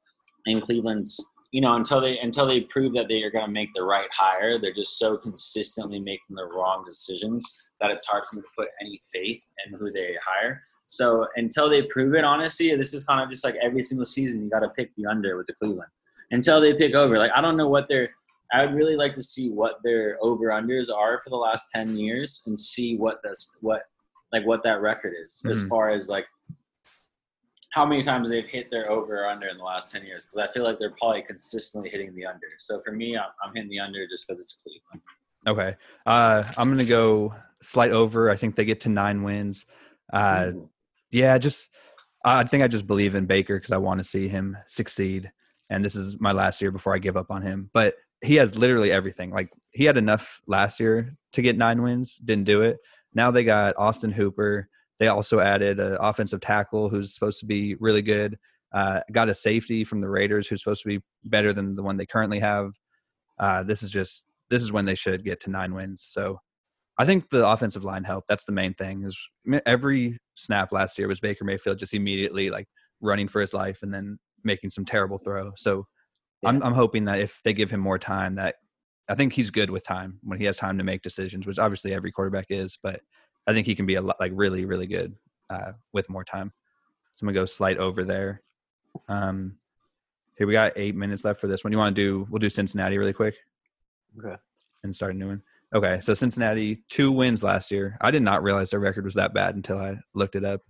[0.45, 3.69] in Cleveland's, you know, until they until they prove that they are going to make
[3.75, 8.37] the right hire, they're just so consistently making the wrong decisions that it's hard for
[8.37, 10.61] me to put any faith in who they hire.
[10.85, 14.43] So until they prove it, honestly, this is kind of just like every single season
[14.43, 15.89] you got to pick the under with the Cleveland.
[16.33, 18.07] Until they pick over, like I don't know what they're
[18.53, 21.97] I would really like to see what their over unders are for the last ten
[21.97, 23.83] years and see what that's what
[24.31, 25.51] like what that record is mm-hmm.
[25.51, 26.25] as far as like
[27.71, 30.37] how many times they've hit their over or under in the last 10 years because
[30.37, 32.47] I feel like they're probably consistently hitting the under.
[32.57, 35.01] So for me, I'm, I'm hitting the under just because it's Cleveland.
[35.47, 35.77] Okay.
[36.05, 37.33] Uh, I'm going to go
[37.63, 38.29] slight over.
[38.29, 39.65] I think they get to nine wins.
[40.11, 40.51] Uh,
[41.11, 41.69] yeah, just
[42.25, 45.31] I think I just believe in Baker because I want to see him succeed.
[45.69, 47.69] And this is my last year before I give up on him.
[47.73, 49.31] But he has literally everything.
[49.31, 52.77] Like he had enough last year to get nine wins, didn't do it.
[53.13, 54.67] Now they got Austin Hooper.
[54.99, 58.37] They also added an offensive tackle who's supposed to be really good.
[58.73, 61.97] Uh, got a safety from the Raiders who's supposed to be better than the one
[61.97, 62.71] they currently have.
[63.39, 66.05] Uh, this is just this is when they should get to nine wins.
[66.07, 66.39] So
[66.97, 68.27] I think the offensive line helped.
[68.27, 69.03] That's the main thing.
[69.03, 69.17] Is
[69.65, 72.67] every snap last year was Baker Mayfield just immediately like
[73.01, 75.51] running for his life and then making some terrible throw.
[75.55, 75.87] So
[76.41, 76.49] yeah.
[76.49, 78.55] I'm, I'm hoping that if they give him more time, that
[79.09, 81.93] I think he's good with time when he has time to make decisions, which obviously
[81.93, 82.77] every quarterback is.
[82.81, 83.01] But
[83.47, 85.15] I think he can be a lot like really, really good
[85.49, 86.51] uh, with more time.
[87.15, 88.41] So I'm gonna go slight over there.
[89.07, 89.57] Um,
[90.37, 91.71] here we got eight minutes left for this one.
[91.71, 92.27] You want to do?
[92.29, 93.35] We'll do Cincinnati really quick.
[94.17, 94.35] Okay.
[94.83, 95.43] And start a new one.
[95.73, 97.97] Okay, so Cincinnati two wins last year.
[98.01, 100.61] I did not realize their record was that bad until I looked it up.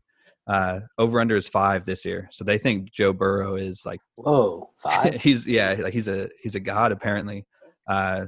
[0.48, 4.70] Uh, over under is five this year, so they think Joe Burrow is like whoa
[4.78, 5.14] five.
[5.22, 7.46] he's yeah, like he's a he's a god apparently.
[7.88, 8.26] Uh,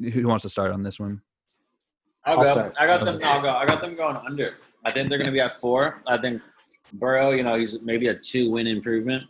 [0.00, 1.20] who wants to start on this one?
[2.24, 2.50] I'll, I'll go.
[2.50, 2.74] Start.
[2.78, 3.20] I got them.
[3.22, 3.50] I'll go.
[3.50, 4.54] I got them going under.
[4.84, 6.02] I think they're going to be at four.
[6.06, 6.42] I think
[6.94, 9.24] Burrow, you know, he's maybe a two win improvement.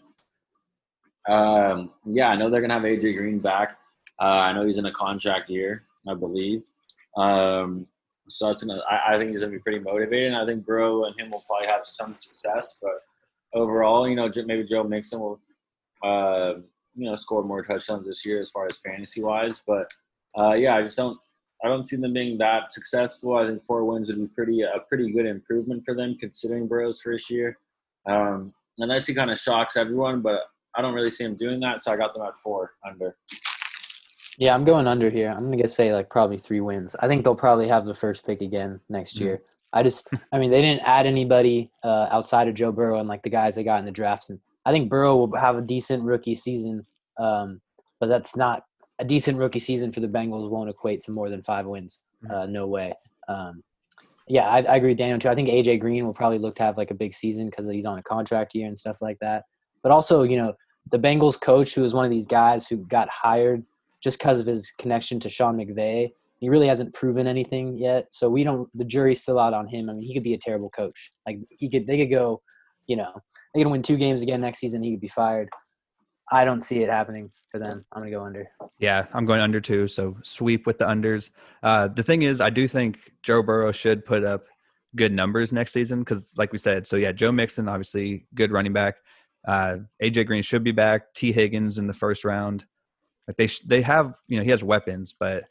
[1.28, 3.78] Um, yeah, I know they're going to have AJ Green back.
[4.20, 6.64] Uh, I know he's in a contract year, I believe.
[7.16, 7.86] Um,
[8.28, 10.32] so gonna, I, I, think he's gonna be pretty motivated.
[10.32, 12.78] And I think Burrow and him will probably have some success.
[12.80, 13.00] But
[13.52, 15.40] overall, you know, maybe Joe Mixon will,
[16.02, 16.54] uh,
[16.94, 19.62] you know, score more touchdowns this year as far as fantasy wise.
[19.66, 19.90] But
[20.38, 21.22] uh, yeah, I just don't,
[21.64, 23.36] I don't see them being that successful.
[23.36, 27.00] I think four wins would be pretty a pretty good improvement for them considering Burrow's
[27.00, 27.58] first year.
[28.06, 30.40] Um, unless he kind of shocks everyone, but
[30.76, 31.80] I don't really see him doing that.
[31.80, 33.16] So I got them at four under.
[34.38, 35.30] Yeah, I'm going under here.
[35.30, 36.96] I'm gonna say like probably three wins.
[37.00, 39.24] I think they'll probably have the first pick again next mm-hmm.
[39.24, 39.42] year.
[39.72, 43.22] I just, I mean, they didn't add anybody uh, outside of Joe Burrow and like
[43.22, 44.30] the guys they got in the draft.
[44.30, 46.86] And I think Burrow will have a decent rookie season,
[47.18, 47.60] um,
[48.00, 48.64] but that's not
[48.98, 50.48] a decent rookie season for the Bengals.
[50.48, 51.98] Won't equate to more than five wins.
[52.24, 52.34] Mm-hmm.
[52.34, 52.94] Uh, no way.
[53.28, 53.62] Um,
[54.26, 55.28] yeah, I, I, agree, with Daniel too.
[55.28, 57.84] I think AJ Green will probably look to have like a big season because he's
[57.84, 59.44] on a contract year and stuff like that.
[59.82, 60.54] But also, you know,
[60.90, 63.64] the Bengals coach, who is one of these guys who got hired
[64.04, 66.12] just because of his connection to Sean McVay.
[66.38, 68.68] He really hasn't proven anything yet, so we don't.
[68.74, 69.88] The jury's still out on him.
[69.88, 71.10] I mean, he could be a terrible coach.
[71.26, 72.42] Like he could, they could go,
[72.86, 73.12] you know,
[73.54, 74.82] they could win two games again next season.
[74.82, 75.48] He could be fired.
[76.30, 77.84] I don't see it happening for them.
[77.92, 78.46] I'm gonna go under.
[78.78, 79.88] Yeah, I'm going under two.
[79.88, 81.30] So sweep with the unders.
[81.62, 84.44] Uh, the thing is, I do think Joe Burrow should put up
[84.96, 88.72] good numbers next season because, like we said, so yeah, Joe Mixon, obviously good running
[88.74, 88.96] back.
[89.48, 91.14] Uh, AJ Green should be back.
[91.14, 92.66] T Higgins in the first round.
[93.28, 95.44] Like they they have you know he has weapons, but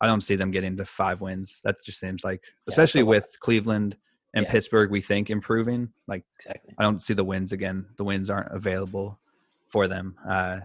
[0.00, 1.60] I don't see them getting to five wins.
[1.64, 3.96] That just seems like, especially so- with Cleveland
[4.34, 4.50] and Yeah.
[4.52, 5.90] Pittsburgh, we think improving.
[6.08, 6.74] Like Exactly.
[6.78, 7.86] I don't see the wins again.
[7.96, 9.18] The wins aren't available
[9.68, 10.16] for them.
[10.28, 10.60] Uh,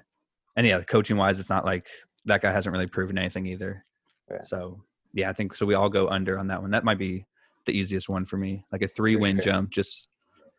[0.57, 1.87] and yeah, coaching wise, it's not like
[2.25, 3.85] that guy hasn't really proven anything either.
[4.29, 4.43] Right.
[4.45, 4.81] So
[5.13, 5.65] yeah, I think so.
[5.65, 6.71] We all go under on that one.
[6.71, 7.25] That might be
[7.65, 9.43] the easiest one for me, like a three win sure.
[9.53, 10.09] jump just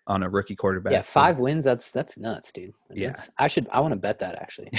[0.06, 0.92] on a rookie quarterback.
[0.92, 1.64] Yeah, five wins.
[1.64, 2.74] That's that's nuts, dude.
[2.92, 3.12] Yeah.
[3.38, 3.68] I should.
[3.72, 4.70] I want to bet that actually.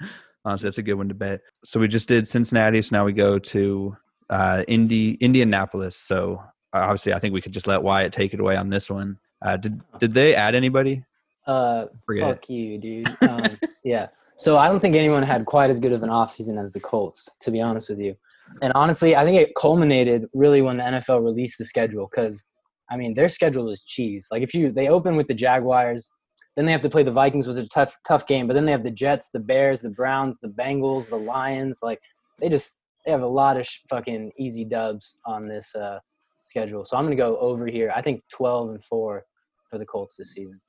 [0.44, 1.40] Fucking- Honestly, that's a good one to bet.
[1.64, 2.82] So we just did Cincinnati.
[2.82, 3.96] So now we go to
[4.30, 5.96] uh, Indy, Indianapolis.
[5.96, 6.42] So
[6.74, 9.18] uh, obviously, I think we could just let Wyatt take it away on this one.
[9.44, 11.04] Uh, did did they add anybody?
[11.46, 12.28] Uh, Forget.
[12.28, 13.08] fuck you, dude.
[13.22, 14.08] Um, yeah.
[14.36, 17.28] So I don't think anyone had quite as good of an offseason as the Colts,
[17.40, 18.16] to be honest with you.
[18.62, 22.44] And honestly, I think it culminated really when the NFL released the schedule because,
[22.90, 24.28] I mean, their schedule is cheese.
[24.30, 26.10] Like if you they open with the Jaguars,
[26.56, 28.46] then they have to play the Vikings, was a tough tough game.
[28.46, 31.80] But then they have the Jets, the Bears, the Browns, the Bengals, the Lions.
[31.82, 32.00] Like
[32.40, 35.98] they just they have a lot of sh- fucking easy dubs on this uh,
[36.44, 36.84] schedule.
[36.84, 37.92] So I'm gonna go over here.
[37.94, 39.24] I think 12 and four
[39.70, 40.60] for the Colts this season.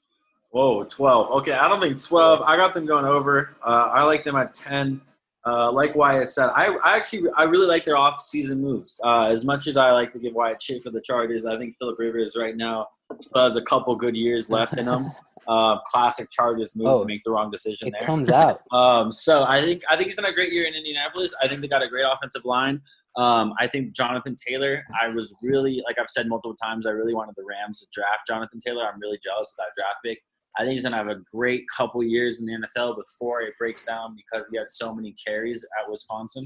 [0.51, 1.31] Whoa, 12.
[1.31, 2.41] Okay, I don't think 12.
[2.41, 3.55] I got them going over.
[3.61, 5.01] Uh, I like them at 10.
[5.45, 8.99] Uh, like Wyatt said, I, I actually I really like their off-season moves.
[9.03, 11.75] Uh, as much as I like to give Wyatt shit for the Chargers, I think
[11.77, 12.87] Philip Rivers right now
[13.19, 15.07] still has a couple good years left in him.
[15.47, 18.07] Uh, classic Chargers move Oh, to make the wrong decision It there.
[18.07, 18.61] comes out.
[18.73, 21.35] Um, so I think I think he's done a great year in Indianapolis.
[21.39, 22.81] I think they got a great offensive line.
[23.15, 24.83] Um, I think Jonathan Taylor.
[24.99, 26.87] I was really like I've said multiple times.
[26.87, 28.85] I really wanted the Rams to draft Jonathan Taylor.
[28.91, 30.19] I'm really jealous of that draft pick.
[30.57, 33.83] I think he's gonna have a great couple years in the NFL before it breaks
[33.85, 36.43] down because he had so many carries at Wisconsin.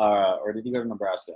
[0.00, 1.32] Uh, or did he go to Nebraska?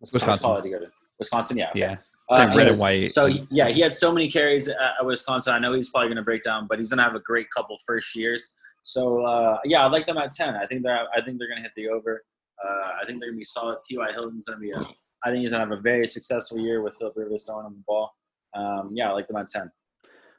[0.00, 0.54] Which Wisconsin.
[0.56, 0.90] did he go to?
[1.20, 1.70] Wisconsin, yeah.
[1.70, 1.78] okay.
[1.78, 1.96] Yeah,
[2.28, 3.12] Uh, red and white.
[3.12, 5.54] So yeah, he had so many carries at, at Wisconsin.
[5.54, 7.46] I know he's probably going to break down, but he's going to have a great
[7.56, 8.52] couple first years.
[8.82, 10.56] So uh, yeah, I like them at ten.
[10.56, 12.22] I think they're I think they're going to hit the over.
[12.64, 13.78] Uh, I think they're going to be solid.
[13.84, 14.08] T.Y.
[14.12, 14.80] Hilton's going to be a.
[15.24, 17.74] I think he's going to have a very successful year with Philip Rivers throwing him
[17.74, 18.12] the ball.
[18.54, 19.70] Um, yeah, I like them at ten.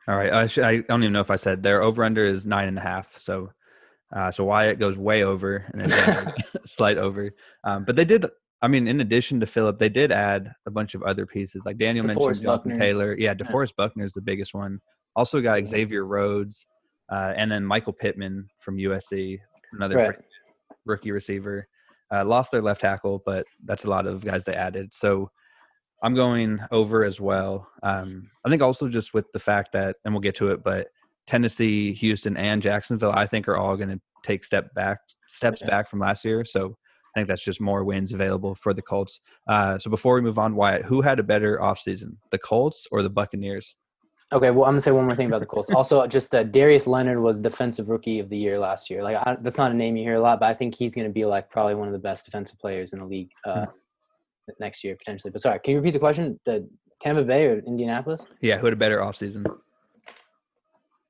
[0.07, 0.31] All right.
[0.31, 2.77] I, should, I don't even know if I said their over under is nine and
[2.77, 3.19] a half.
[3.19, 3.51] So,
[4.15, 6.33] uh, so Wyatt goes way over and then
[6.65, 7.31] slight over.
[7.63, 8.25] Um, but they did.
[8.61, 11.63] I mean, in addition to Philip, they did add a bunch of other pieces.
[11.65, 12.75] Like Daniel DeForest mentioned, Jonathan Buckner.
[12.85, 13.15] Taylor.
[13.17, 14.79] Yeah, DeForest Buckner is the biggest one.
[15.15, 15.65] Also got Yeah.
[15.67, 16.65] Xavier Rhodes,
[17.11, 19.39] uh, and then Michael Pittman from USC,
[19.73, 20.15] another Right.
[20.85, 21.67] rookie receiver.
[22.11, 24.93] Uh, lost their left tackle, but that's a lot of guys they added.
[24.93, 25.29] So
[26.01, 27.69] I'm going over as well.
[27.83, 30.87] Um, I think also just with the fact that, and we'll get to it, but
[31.25, 35.67] Tennessee, Houston, and Jacksonville, I think are all going to take step back steps Yeah.
[35.67, 36.45] back from last year.
[36.45, 36.77] So
[37.17, 39.21] I think that's just more wins available for the Colts.
[39.47, 43.01] Uh, so before we move on, Wyatt, who had a better offseason, the Colts or
[43.01, 43.75] the Buccaneers?
[44.31, 45.71] Okay, well, I'm gonna say one more thing about the Colts.
[45.71, 49.01] Also, just uh, Darius Leonard was defensive rookie of the year last year.
[49.01, 51.09] Like I, that's not a name you hear a lot, but I think he's gonna
[51.09, 53.65] be like probably one of the best defensive players in the league uh,
[54.59, 55.31] next year potentially.
[55.31, 56.39] But sorry, can you repeat the question?
[56.45, 58.27] The Tampa Bay or Indianapolis?
[58.41, 59.43] Yeah, who had a better offseason?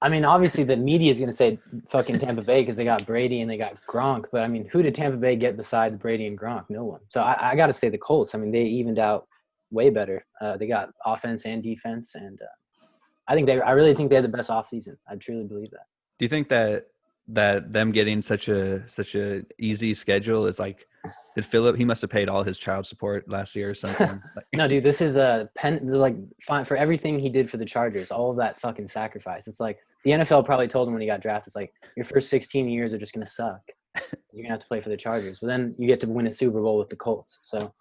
[0.02, 1.58] I mean, obviously the media is gonna say
[1.90, 4.26] fucking Tampa Bay because they got Brady and they got Gronk.
[4.32, 6.66] But I mean, who did Tampa Bay get besides Brady and Gronk?
[6.70, 7.02] No one.
[7.10, 8.36] So I, I got to say the Colts.
[8.36, 9.28] I mean, they evened out
[9.72, 10.26] way better.
[10.40, 12.86] Uh, they got offense and defense, and uh,
[13.28, 13.60] I think they.
[13.60, 14.98] I really think they had the best offseason.
[15.10, 15.86] I truly believe that.
[16.20, 16.88] Do you think that
[17.30, 20.88] that them getting such a such a easy schedule is like
[21.36, 24.22] did Philip he must have paid all his child support last year or something?
[24.56, 25.80] No, dude, this is a pen.
[25.88, 28.12] like fine for everything he did for the Chargers.
[28.12, 29.48] All of that fucking sacrifice.
[29.48, 31.48] It's like the NFL probably told him when he got drafted.
[31.48, 33.62] It's like your first 16 years are just gonna suck.
[34.34, 36.32] You're gonna have to play for the Chargers, but then you get to win a
[36.32, 37.40] Super Bowl with the Colts.
[37.44, 37.74] So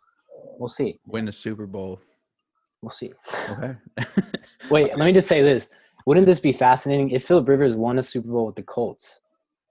[0.59, 1.01] we'll see.
[1.07, 2.01] win a Super Bowl.
[2.83, 3.13] We'll see.
[3.51, 3.75] Okay.
[4.71, 5.71] Wait, let me just say this.
[6.05, 9.21] Wouldn't this be fascinating if Philip Rivers won a Super Bowl with the Colts?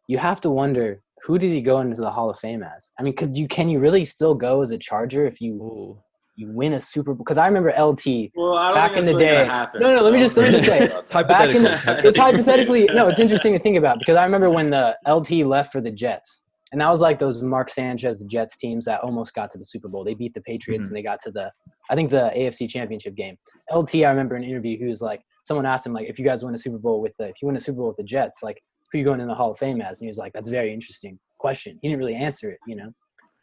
[0.07, 2.91] You have to wonder who does he go into the Hall of Fame as?
[2.99, 5.99] I mean, because you can you really still go as a Charger if you Ooh.
[6.35, 7.23] you win a Super Bowl?
[7.23, 9.95] Because I remember LT Well, I don't Back think in the really day- happen, No,
[9.95, 10.79] no, let me just- let me just say-
[11.23, 12.09] back in Hypothetically.
[12.09, 15.71] it's hypothetically no it's interesting to think about because i remember when the lt left
[15.71, 16.41] for the jets
[16.71, 19.87] and that was like those mark sanchez jets teams that almost got to the super
[19.87, 20.87] bowl they beat the patriots Mhm.
[20.89, 21.49] and they got to the
[21.89, 23.37] i think the afc championship game
[23.73, 26.25] lt i remember in an interview he was like someone asked him like if you
[26.25, 28.03] guys win a super bowl with the if you win a super bowl with the
[28.03, 28.61] jets like
[28.95, 30.47] who are you going in the hall of fame as and he was like that's
[30.47, 32.89] a very interesting question he didn't really answer it you know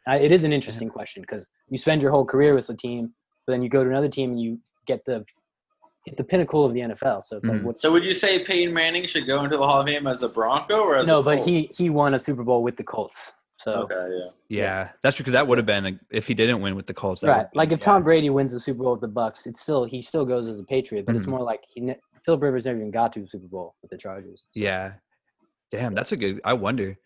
[0.08, 3.12] uh, it is an interesting question because you spend your whole career with the team
[3.46, 5.24] but then you go to another team and you get the
[6.06, 7.22] hit the pinnacle of the NFL.
[7.22, 7.62] So it's like Mhm.
[7.62, 7.78] what?
[7.78, 10.28] So would you say Peyton Manning should go into the Hall of Fame as a
[10.28, 13.20] Bronco or as No, a but he he won a Super Bowl with the Colts.
[13.60, 14.28] So Okay, yeah.
[14.48, 16.94] Yeah, that's true because that would have been a, if he didn't win with the
[16.94, 17.20] Colts.
[17.20, 19.46] that right, would've like been- if Tom Brady wins the Super Bowl with the Bucs,
[19.46, 21.30] it's still he still goes as a Patriot, but it's Mhm.
[21.36, 23.96] more like he ne- Philip Rivers never even got to the Super Bowl with the
[23.98, 24.46] Chargers.
[24.52, 24.94] So Yeah,
[25.72, 26.40] damn, that's a good.
[26.44, 26.96] I wonder.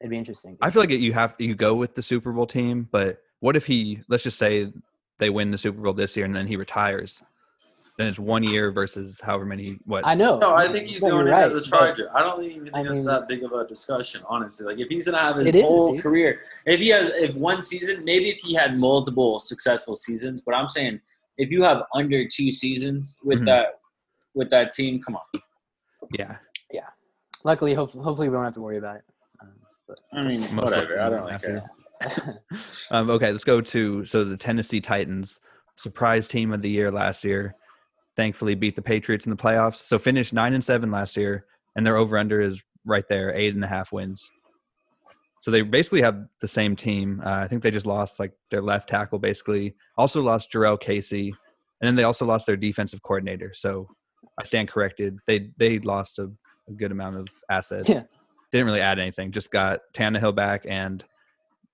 [0.00, 0.56] it'd be interesting.
[0.62, 3.66] I feel like you have you go with the Super Bowl team, but what if
[3.66, 4.00] he?
[4.08, 4.72] Let's just say
[5.18, 7.22] they win the Super Bowl this year and then he retires.
[7.98, 9.78] Then it's one year versus however many.
[9.84, 10.38] What I know.
[10.38, 12.08] No, I think he's Yeah, going you're as a Charger.
[12.16, 14.64] I don't even think I that's mean- that big of a discussion, honestly.
[14.64, 16.02] Like if he's gonna have his whole dude.
[16.02, 20.54] career, if he has if one season, maybe if he had multiple successful seasons, but
[20.54, 21.00] I'm saying
[21.36, 23.46] if you have under two seasons with Mhm.
[23.46, 23.80] that
[24.34, 25.42] with that team, come on.
[26.18, 26.36] Yeah,
[27.44, 29.04] Luckily, hopefully, hopefully we don't have to worry about it.
[29.40, 29.52] Um,
[29.88, 30.80] but I mean, whatever.
[30.80, 31.70] likely I don't won't really care.
[32.90, 35.38] Um, okay, let's go to so the Tennessee Titans,
[35.76, 37.54] surprise team of the year last year.
[38.16, 39.76] Thankfully, beat the Patriots in the playoffs.
[39.76, 43.54] So finished nine and seven last year, and their over under is right there, eight
[43.54, 44.28] and a half wins.
[45.40, 47.20] So they basically have the same team.
[47.24, 49.74] Uh, I think they just lost like their left tackle, basically.
[49.96, 51.28] Also lost Jurrell Casey,
[51.80, 53.52] and then they also lost their defensive coordinator.
[53.54, 53.88] So
[54.38, 55.18] I stand corrected.
[55.26, 56.30] They they lost a,
[56.68, 57.88] a good amount of assets.
[57.88, 58.02] Yeah.
[58.50, 59.32] Didn't really add anything.
[59.32, 61.04] Just got Tannehill back and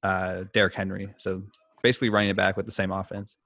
[0.02, 1.12] uh, Derrick Henry.
[1.18, 1.42] So
[1.82, 3.36] basically running it back with the same offense.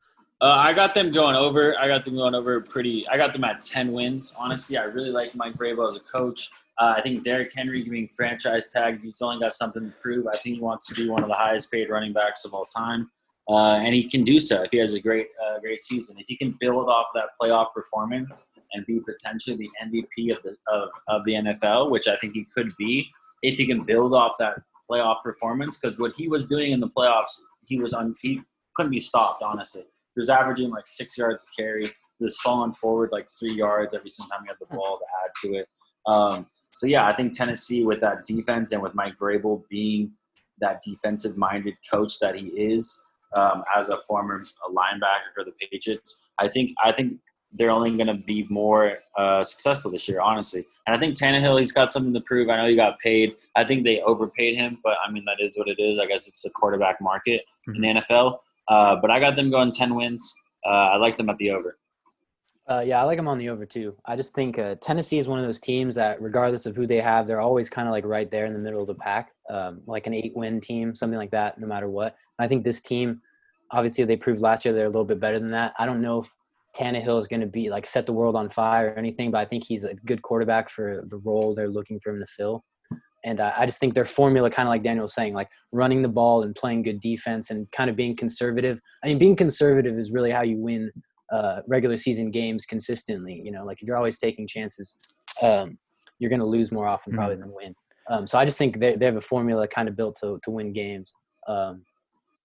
[0.41, 1.79] Uh, I got them going over.
[1.79, 3.07] I got them going over pretty.
[3.09, 4.35] I got them at ten wins.
[4.37, 6.51] Honestly, I really like Mike Vrabel as a coach.
[6.79, 10.27] Uh, I think Derrick Henry being franchise tagged, he's only got something to prove.
[10.27, 12.65] I think he wants to be one of the highest paid running backs of all
[12.65, 13.11] time,
[13.49, 16.17] uh, and he can do so if he has a great, uh, great season.
[16.19, 20.57] If he can build off that playoff performance and be potentially the MVP of the
[20.73, 23.09] of, of the NFL, which I think he could be,
[23.43, 24.61] if he can build off that
[24.91, 28.15] playoff performance, because what he was doing in the playoffs, he was on.
[28.21, 28.43] He
[28.75, 29.43] couldn't be stopped.
[29.43, 31.87] Honestly, he was averaging like six yards a carry.
[31.87, 35.05] He was falling forward like three yards every single time he had the ball to
[35.25, 35.69] add to it.
[36.07, 40.13] Um, so yeah, I think Tennessee with that defense and with Mike Vrabel being
[40.61, 43.05] that defensive-minded coach that he is,
[43.35, 47.19] um, as a former linebacker for the Patriots, I think I think
[47.55, 50.67] they're only going to be more uh, successful this year, honestly.
[50.87, 52.49] And I think Tannehill, he's got something to prove.
[52.49, 53.35] I know he got paid.
[53.57, 55.99] I think they overpaid him, but I mean that is what it is.
[55.99, 58.39] I guess it's the quarterback market in the NFL.
[58.69, 60.35] Uh, but I got them going ten wins.
[60.65, 61.79] Uh, I like them at the over.
[62.69, 63.97] Uh, yeah, I like them on the over too.
[64.07, 67.01] I just think uh, Tennessee is one of those teams that, regardless of who they
[67.01, 69.83] have, they're always kind of like right there in the middle of the pack, um,
[69.87, 72.15] like an eight-win team, something like that, no matter what.
[72.39, 73.21] I think this team,
[73.73, 75.75] obviously, they proved last year they're a little bit better than that.
[75.77, 76.33] I don't know if
[76.77, 79.45] Tannehill is going to be like set the world on fire or anything, but I
[79.45, 82.65] think he's a good quarterback for the role they're looking for him to fill.
[83.25, 86.03] And uh, I just think their formula, kind of like Daniel was saying, like running
[86.03, 88.81] the ball and playing good defense and kind of being conservative.
[89.05, 90.91] I mean, being conservative is really how you win
[91.33, 93.41] uh, regular season games consistently.
[93.45, 94.97] You know, like if you're always taking chances,
[95.41, 95.79] um,
[96.19, 97.75] you're going to lose more often probably than win.
[98.11, 100.51] Um, so I just think they they have a formula kind of built to to
[100.51, 101.13] win games.
[101.47, 101.85] Um,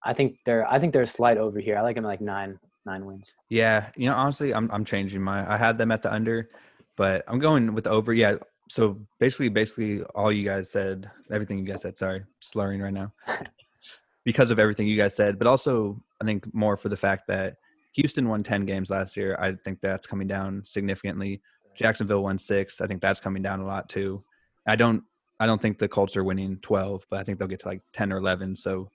[0.06, 1.76] I think they're I think they're a slight over here.
[1.76, 3.32] I like them like nine nine wins.
[3.50, 5.54] Yeah, you know, honestly, I'm I'm changing my.
[5.54, 6.50] I had them at the under,
[6.96, 8.14] but I'm going with the over.
[8.14, 8.38] Yeah.
[8.70, 11.98] So basically, basically, all you guys said, everything you guys said.
[11.98, 13.14] Sorry, slurring right now,
[14.26, 17.58] because of everything you guys said, but also I think more for the fact that
[17.94, 19.38] Houston won ten games last year.
[19.40, 21.42] I think that's coming down significantly.
[21.76, 22.82] Jacksonville won six.
[22.82, 24.24] I think that's coming down a lot too.
[24.66, 25.04] I don't.
[25.40, 27.82] I don't think the Colts are winning twelve, but I think they'll get to like
[27.94, 28.56] ten or eleven.
[28.56, 28.90] So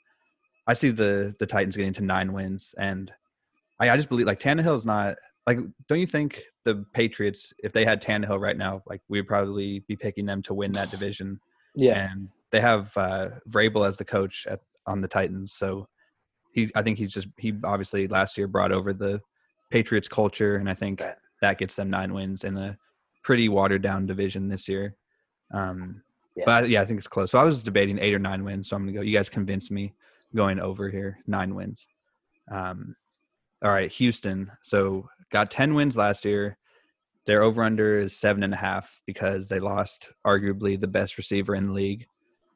[0.67, 3.13] I see the the Titans getting to nine wins, and
[3.81, 5.17] I, I just believe like Tannehill's not
[5.47, 5.59] like.
[5.89, 9.97] Don't you think the Patriots, if they had Tannehill right now, like we'd probably be
[9.97, 11.41] picking them to win that division?
[11.75, 15.89] Yeah, and they have uh, Vrabel as the coach at on the Titans, so
[16.53, 16.71] he.
[16.75, 19.21] I think he's just he obviously last year brought over the
[19.71, 21.15] Patriots culture, and I think Right.
[21.41, 22.77] that gets them nine wins in a
[23.25, 24.97] pretty watered down division this year.
[25.53, 26.03] Um,
[26.37, 26.45] Yeah.
[26.47, 27.31] But yeah, I think it's close.
[27.31, 28.69] So I was debating eight or nine wins.
[28.69, 29.01] So I'm gonna go.
[29.03, 29.95] You guys convinced me
[30.35, 31.87] going over here, nine wins.
[32.51, 32.97] Um,
[33.63, 34.51] all right, Houston.
[34.63, 36.59] So got ten wins last year.
[37.27, 41.55] Their over under is seven and a half because they lost arguably the best receiver
[41.55, 42.07] in the league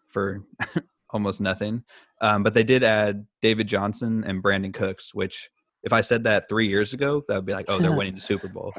[0.08, 0.42] for
[1.10, 1.84] almost nothing.
[2.20, 5.50] Um, but they did add David Johnson and Brandin Cooks, which
[5.82, 8.20] if I said that three years ago, that would be like, oh, they're winning the
[8.20, 8.72] Super Bowl.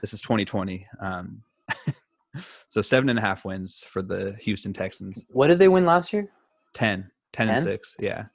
[0.00, 0.86] This is 2020.
[1.00, 1.42] Um,
[2.68, 5.24] so seven and a half wins for the Houston Texans.
[5.30, 6.30] what did they win last year?
[6.74, 7.96] 10, 10 and six.
[7.98, 8.26] Yeah.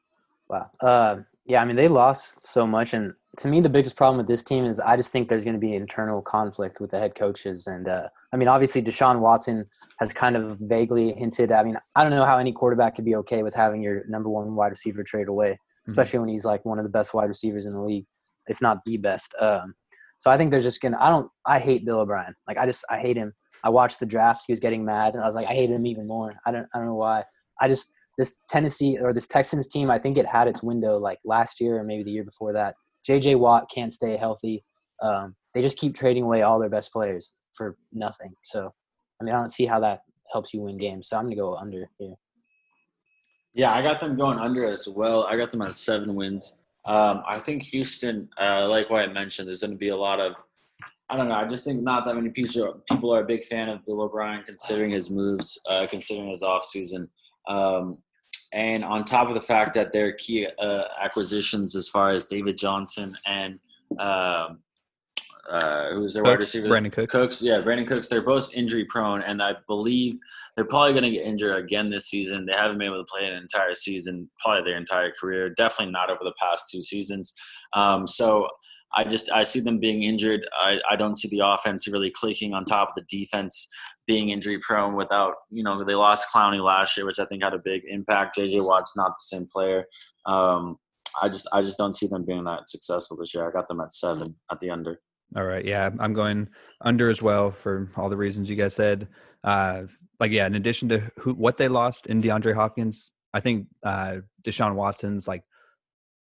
[0.50, 0.70] Wow.
[0.82, 4.28] Uh, yeah, I mean they lost so much, and to me the biggest problem with
[4.28, 7.16] this team is I just think there's going to be internal conflict with the head
[7.16, 9.66] coaches, and uh, I mean obviously Deshaun Watson
[10.00, 11.52] has kind of vaguely hinted.
[11.52, 14.30] I mean I don't know how any quarterback could be okay with having your number
[14.30, 17.66] one wide receiver trade away, especially when he's like one of the best wide receivers
[17.66, 18.06] in the league,
[18.48, 19.34] if not the best.
[19.40, 19.76] Um,
[20.20, 20.98] So I think they're just gonna.
[21.00, 21.30] I don't.
[21.46, 22.34] I hate Bill O'Brien.
[22.48, 23.34] Like I just I hate him.
[23.64, 24.44] I watched the draft.
[24.48, 26.34] He was getting mad, and I was like, I hate him even more.
[26.46, 26.68] I don't.
[26.74, 27.24] I don't know why.
[27.62, 29.92] I just this Tennessee or this Texans team.
[29.92, 32.76] I think it had its window like last year or maybe the year before that.
[33.06, 33.36] J.J.
[33.36, 34.64] Watt can't stay healthy.
[35.02, 38.34] Um, they just keep trading away all their best players for nothing.
[38.44, 38.74] So
[39.20, 40.02] I mean, I don't see how that
[40.32, 41.10] helps you win games.
[41.10, 42.16] So I'm gonna go under here.
[43.54, 45.24] Yeah, I got them going under as well.
[45.24, 46.62] I got them at seven wins.
[46.86, 50.20] Um, I think Houston, uh, like what I mentioned, there's going to be a lot
[50.20, 50.36] of.
[51.10, 51.36] I don't know.
[51.36, 54.92] I just think not that many people are a big fan of Bill O'Brien, considering
[54.92, 57.08] his moves, uh, considering his offseason.
[57.48, 58.00] Um,
[58.54, 62.58] and on top of the fact that their key uh, acquisitions, as far as David
[62.58, 63.60] Johnson and
[64.00, 64.60] um,
[65.50, 66.68] uh, who's their wide receiver?
[66.68, 67.12] Brandin Cooks.
[67.12, 68.08] Cooks, yeah, Brandin Cooks.
[68.08, 70.18] They're both injury prone, and I believe
[70.56, 72.46] they're probably going to get injured again this season.
[72.46, 75.50] They haven't been able to play an entire season, probably their entire career.
[75.50, 77.34] Definitely not over the past two seasons.
[77.74, 78.48] Um, so
[78.96, 80.48] I just I see them being injured.
[80.58, 83.68] I, I don't see the offense really clicking on top of the defense
[84.08, 87.54] being injury prone without you know they lost Clowney last year, which I think had
[87.54, 88.38] a big impact.
[88.38, 89.86] JJ Watt's not the same player.
[90.26, 90.78] Um,
[91.22, 93.48] I just I just don't see them being that successful this year.
[93.48, 95.00] I got them at seven at the under.
[95.36, 95.66] All right.
[95.66, 96.48] Yeah, I'm going
[96.82, 99.08] under as well for all the reasons you guys said.
[99.44, 99.84] Uh,
[100.20, 104.18] like, yeah, in addition to who, what they lost in DeAndre Hopkins, I think uh,
[104.44, 105.44] Deshaun Watson's like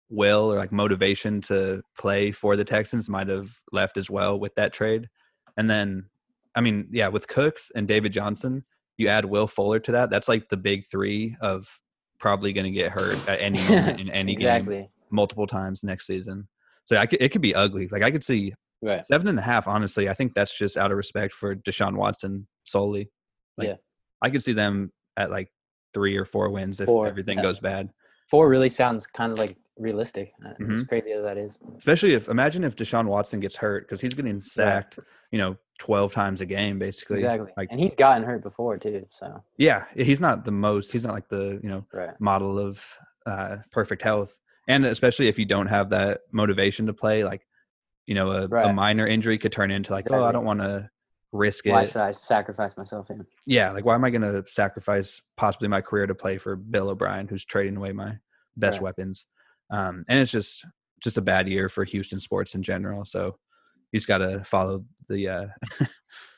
[0.09, 4.53] will or like motivation to play for the Texans might have left as well with
[4.55, 5.07] that trade.
[5.55, 6.05] And then,
[6.55, 8.63] I mean, yeah, with Cooks and David Johnson,
[8.97, 10.09] you add Will Fuller to that.
[10.09, 11.67] That's like the big three of
[12.19, 14.75] probably going to get hurt at any moment in any exactly.
[14.81, 16.47] game multiple times next season.
[16.85, 17.87] So I could, it could be ugly.
[17.91, 19.03] Like I could see Right.
[19.03, 22.47] Seven and a half, honestly, I think that's just out of respect for Deshaun Watson
[22.65, 23.09] solely.
[23.57, 23.75] Like, Yeah.
[24.21, 25.49] I could see them at like
[25.93, 27.43] three or four wins if Four, everything yeah.
[27.43, 27.89] goes bad.
[28.29, 30.33] Four really sounds kind of like realistic.
[30.45, 30.87] uh, As Mhm.
[30.87, 31.57] crazy as that is.
[31.77, 34.99] Especially if imagine if Deshaun Watson gets hurt because he's getting sacked,
[35.31, 37.19] you know, twelve times a game basically.
[37.19, 37.51] Exactly.
[37.57, 39.05] Like, and he's gotten hurt before too.
[39.11, 40.91] So yeah, he's not the most.
[40.91, 42.19] He's not like the you know right.
[42.19, 42.83] model of
[43.25, 47.45] uh, perfect health, and especially if you don't have that motivation to play, like
[48.07, 50.87] you know, a, a minor injury could turn into like, oh, I don't want to
[51.31, 51.71] risk it.
[51.71, 53.25] Why should I sacrifice myself in?
[53.47, 56.89] yeah, like why am I going to sacrifice possibly my career to play for Bill
[56.89, 58.17] O'Brien, who's trading away my
[58.55, 58.83] best Right.
[58.83, 59.25] weapons?
[59.71, 60.65] Um, and it's just
[61.01, 63.05] just a bad year for Houston sports in general.
[63.05, 63.37] So
[63.91, 65.45] he's got to follow the uh,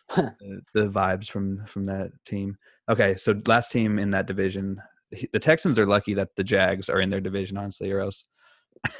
[0.16, 2.58] the, the vibes from from that team.
[2.90, 4.82] Okay, so last team in that division,
[5.34, 8.26] the Texans are lucky that the Jags are in their division, honestly, or else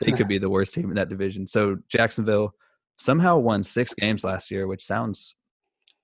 [0.00, 1.46] they could be the worst team in that division.
[1.46, 2.54] So Jacksonville
[2.98, 5.36] somehow won six games last year, which sounds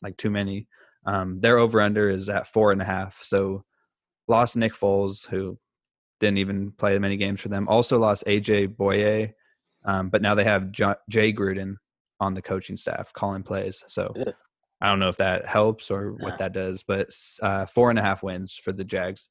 [0.02, 0.66] like too many.
[1.06, 3.20] Um, their over under is at four and a half.
[3.22, 3.64] So
[4.26, 5.58] lost Nick Foles, who
[6.20, 7.66] didn't even play many games for them.
[7.68, 9.32] Also lost AJ Bouye,
[9.84, 11.76] um, but now they have jo- Jay Gruden
[12.20, 13.82] on the coaching staff calling plays.
[13.88, 14.34] So Ugh.
[14.80, 17.10] I don't know if that helps or what that does, but
[17.42, 19.28] uh, four and a half wins for the Jags.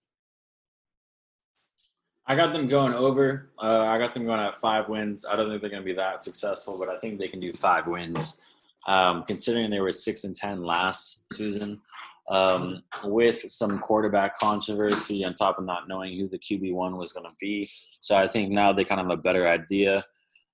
[2.27, 3.49] I got them going over.
[3.57, 5.25] Uh, I got them going at five wins.
[5.25, 7.51] I don't think they're going to be that successful, but I think they can do
[7.51, 8.39] five wins.
[8.87, 11.81] Um, considering they were six and ten last season,
[12.29, 17.11] um, with some quarterback controversy on top of not knowing who the QB one was
[17.11, 17.67] going to be,
[17.99, 20.03] so I think now they kind of have a better idea.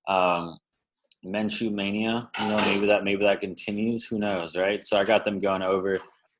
[0.08, 0.58] Um,
[1.24, 4.04] Minshew mania, you know, maybe that maybe that continues.
[4.04, 4.84] Who knows, right?
[4.84, 5.98] So I got them going over.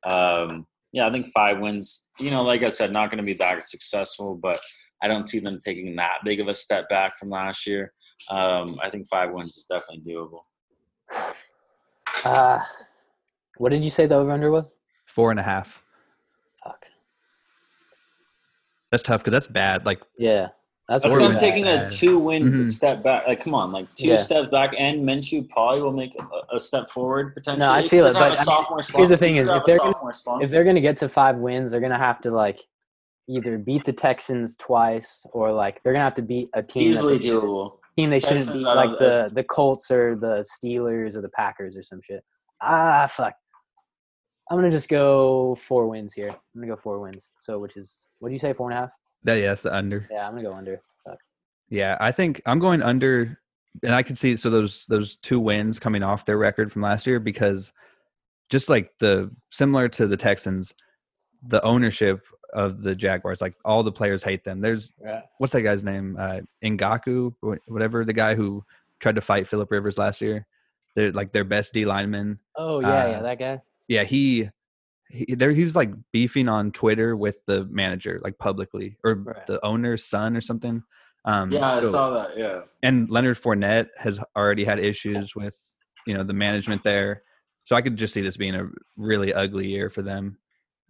[0.09, 2.07] Um, yeah, I think five wins.
[2.19, 4.59] You know, like I said, not going to be that successful, but
[5.03, 7.93] I don't see them taking that big of a step back from last year.
[8.29, 10.39] Um, I think five wins is definitely doable.
[12.25, 12.59] Uh,
[13.57, 14.67] what did you say the over under was?
[15.17, 15.81] Four and a half.
[16.63, 16.85] Fuck.
[18.91, 19.83] That's tough because that's bad.
[19.83, 20.49] Like Yeah,
[20.87, 21.39] that's, That's Or them bad.
[21.39, 22.69] taking a two-win Mhm.
[22.69, 23.25] step back.
[23.25, 24.17] Like, come on, like two Yeah.
[24.17, 27.67] steps back, and Minshew probably will make a, a step forward potentially.
[27.67, 28.99] No, I feel it, doesn't have but, mean, sophomore slump.
[28.99, 31.81] here's the thing is, if they're gonna- if they're gonna get to five wins, they're
[31.81, 32.59] gonna have to like
[33.27, 37.17] either beat the Texans twice or like they're gonna have to beat a team easily
[37.17, 37.79] they, doable.
[37.97, 41.21] team they shouldn't Texans, beat, I don't- like the the Colts or the Steelers or
[41.21, 42.23] the Packers or some shit.
[42.61, 43.33] Ah, fuck.
[44.49, 46.29] I'm gonna just go four wins here.
[46.29, 47.29] I'm gonna go four wins.
[47.39, 48.93] So which is what do you say, four and a half?
[49.23, 50.07] that, yeah, that's the under.
[50.11, 50.81] Yeah, I'm gonna go under.
[51.05, 51.19] Fuck.
[51.69, 53.39] Yeah, I think I'm going under,
[53.83, 57.05] and I can see so those those two wins coming off their record from last
[57.05, 57.73] year because
[58.49, 60.73] just like the similar to the Texans,
[61.47, 62.21] the ownership
[62.53, 64.61] of the Jaguars, like all the players hate them.
[64.61, 65.23] There's Yeah.
[65.39, 66.15] what's that guy's name?
[66.17, 67.33] Uh, Ngakoue,
[67.67, 68.63] whatever the guy who
[69.01, 70.47] tried to fight Philip Rivers last year.
[70.95, 72.39] They're like their best D lineman.
[72.55, 73.61] Oh yeah, yeah, Uh, that guy.
[73.87, 74.49] Yeah, he.
[75.09, 79.47] He, there, he was like beefing on Twitter with the manager, like publicly, or Right.
[79.47, 80.83] the owner's son or something.
[81.23, 82.37] Um, Yeah, I saw that.
[82.37, 85.55] Yeah, and Leonard Fournette has already had issues with
[86.05, 87.23] you know the management there.
[87.63, 88.67] So I could just see this being a
[88.97, 90.39] really ugly year for them.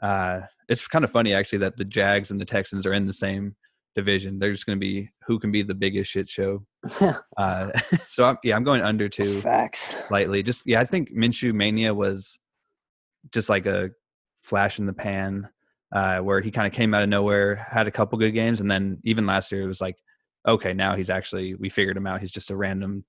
[0.02, 3.14] Uh, it's kind of funny actually that the Jags and the Texans are in the
[3.14, 3.56] same
[3.96, 4.40] division.
[4.40, 6.66] They're just going to be who can be the biggest shit show.
[7.38, 7.70] uh,
[8.10, 9.96] so I'm, yeah, I'm going under two Facts.
[10.08, 10.42] slightly.
[10.42, 12.40] Just yeah, I think Minshew mania was
[13.32, 13.90] just like a
[14.42, 15.50] flash in the pan,
[15.92, 18.70] uh, where he kind of came out of nowhere, had a couple good games, and
[18.70, 19.98] then even last year it was like,
[20.48, 22.22] okay, now he's actually we figured him out.
[22.22, 23.04] He's just a random,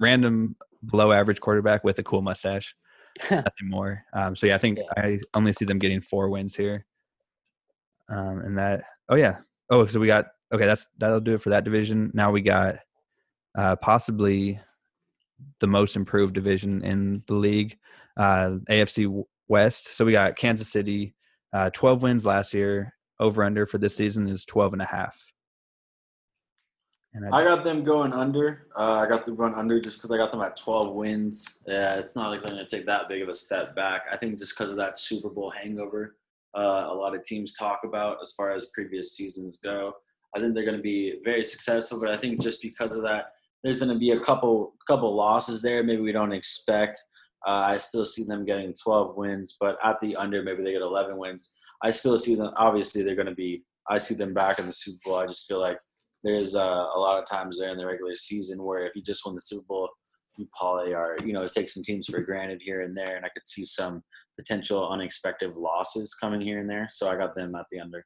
[0.00, 2.74] random below average quarterback with a cool mustache.
[3.30, 4.04] Nothing more.
[4.12, 5.02] Um, so yeah, I think Yeah.
[5.02, 6.84] I only see them getting four wins here.
[8.08, 9.38] Um, and that oh yeah
[9.70, 12.10] oh so we got okay that's that'll do it for that division.
[12.14, 12.76] Now we got
[13.56, 14.60] uh, possibly
[15.60, 17.76] the most improved division in the league,
[18.18, 19.94] uh, AFC West.
[19.96, 21.14] So we got Kansas City,
[21.52, 22.94] uh, 12 wins last year.
[23.20, 25.20] Over under for this season is 12 and a half.
[27.14, 28.68] And I, I got them going under.
[28.76, 31.58] Uh, I got them going under just because I got them at 12 wins.
[31.66, 34.02] Yeah, it's not like they're going to take that big of a step back.
[34.12, 36.16] I think just because of that Super Bowl hangover,
[36.56, 39.94] uh, a lot of teams talk about as far as previous seasons go.
[40.36, 43.32] I think they're going to be very successful, but I think just because of that,
[43.64, 45.82] there's going to be a couple couple losses there.
[45.82, 47.02] Maybe we don't expect.
[47.46, 50.82] Uh, I still see them getting 12 wins, but at the under, maybe they get
[50.82, 51.54] 11 wins.
[51.82, 52.52] I still see them.
[52.56, 53.64] Obviously, they're going to be.
[53.88, 55.18] I see them back in the Super Bowl.
[55.18, 55.78] I just feel like
[56.24, 59.24] there's uh, a lot of times there in the regular season where if you just
[59.24, 59.88] win the Super Bowl,
[60.36, 63.28] you probably are, you know, take some teams for granted here and there, and I
[63.28, 64.02] could see some
[64.38, 66.86] potential unexpected losses coming here and there.
[66.88, 68.04] So I got them at the under.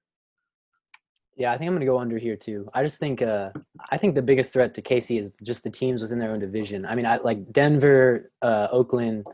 [1.36, 2.68] Yeah, I think I'm gonna go under here too.
[2.74, 3.50] I just think uh
[3.90, 6.84] I think the biggest threat to KC is just the teams within their own division.
[6.84, 9.26] I mean, I like Denver, uh, Oakland,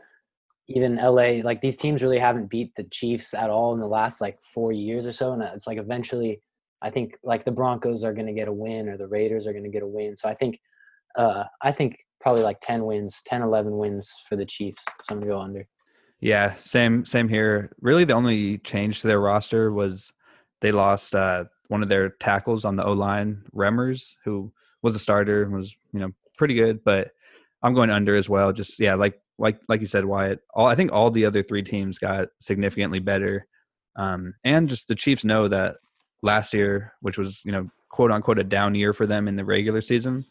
[0.67, 1.41] even LA.
[1.43, 4.71] Like these teams really haven't beat the Chiefs at all in the last like four
[4.71, 6.41] years or so, and it's like eventually,
[6.81, 9.69] I think like the Broncos are gonna get a win or the Raiders are gonna
[9.69, 10.15] get a win.
[10.15, 10.59] So I think,
[11.17, 14.83] uh, I think probably like 10 wins, 10, 11 wins for the Chiefs.
[15.03, 15.67] So I'm gonna go under.
[16.21, 17.71] yeah, same same here.
[17.81, 20.13] Really, the only change to their roster was
[20.61, 24.51] they lost uh, one of their tackles on the O line, Remmers, who
[24.81, 26.83] was a starter, and was you know pretty good.
[26.83, 27.11] But
[27.63, 28.51] I'm going under as well.
[28.51, 30.41] Just yeah, like like like you said, Wyatt.
[30.53, 33.47] All I think all the other three teams got significantly better,
[33.95, 35.77] um, and just the Chiefs know that
[36.21, 39.45] last year, which was you know quote unquote a down year for them in the
[39.45, 40.25] regular season,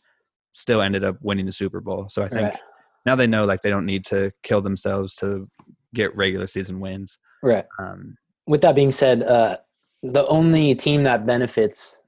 [0.53, 2.07] still ended up winning the Super Bowl.
[2.09, 2.61] So I think Right.
[3.07, 5.43] now they know like they don't need to kill themselves to
[5.95, 7.19] get regular season wins.
[7.43, 7.65] Right.
[7.79, 8.17] Um,
[8.47, 9.59] with that being said, uh,
[10.03, 12.03] the only team that benefits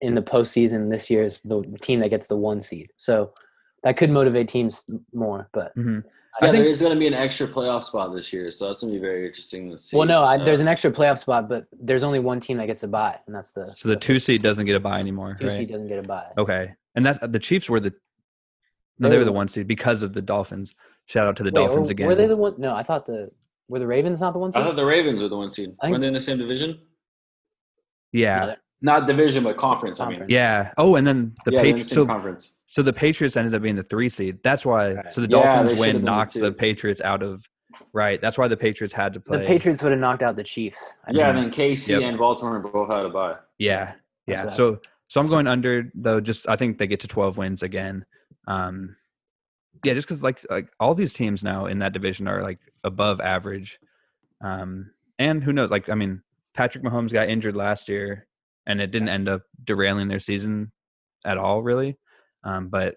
[0.00, 2.90] in the postseason this year is the team that gets the one seed.
[2.96, 3.32] So
[3.82, 5.48] that could motivate teams more.
[5.52, 6.02] But mhm.
[6.40, 8.66] Yeah, I think- there is going to be an extra playoff spot this year, so
[8.66, 9.96] that's going to be very interesting to see.
[9.96, 12.66] well, no, I, Uh, there's an extra playoff spot, but there's only one team that
[12.66, 15.36] gets a bye, and that's the So the two seed doesn't get a bye anymore,
[15.38, 15.54] two right?
[15.54, 16.28] seed doesn't get a bye.
[16.38, 17.92] Okay, and that's the Chiefs were the
[18.98, 20.74] no, They they were were the the one seed because of the Dolphins.
[21.06, 22.06] Shout out to the Wait, Dolphins were, again.
[22.06, 22.54] Were they the one?
[22.58, 23.30] No, I thought the
[23.68, 24.62] were the Ravens not the one seed.
[24.62, 25.70] I thought the Ravens were the one seed.
[25.80, 26.78] I think- Weren't they in the same division?
[28.12, 30.00] Yeah, Not division, but conference.
[30.00, 30.72] I mean, yeah.
[30.76, 31.90] Oh, and then the yeah, they're in the Patriots.
[31.90, 32.58] So, conference.
[32.66, 34.38] so the Patriots ended up being the three seed.
[34.42, 34.92] That's why.
[34.94, 35.14] Right.
[35.14, 36.52] So the Dolphins should win been the knocked the.
[36.52, 37.44] Patriots out of.
[37.94, 38.20] Right.
[38.20, 39.38] That's why the Patriots had to play.
[39.38, 39.46] the.
[39.46, 40.78] Patriots would have knocked out the Chiefs.
[41.06, 41.44] I Yeah, think.
[41.44, 42.02] and then KC Yep.
[42.02, 43.36] and Baltimore both had a bye.
[43.58, 43.94] Yeah,
[44.26, 44.50] yeah.
[44.50, 46.20] So so I'm going under though.
[46.20, 48.04] Just I think they get to 12 wins again.
[48.48, 48.96] Um,
[49.84, 53.20] yeah, just because like like all these teams now in that division are like above
[53.20, 53.78] average.
[54.42, 55.70] Um, and who knows?
[55.70, 56.22] Like I mean,
[56.54, 58.26] Patrick Mahomes got injured last year,
[58.66, 60.72] and it didn't end up derailing their season
[61.24, 61.98] at all, really.
[62.44, 62.96] Um, but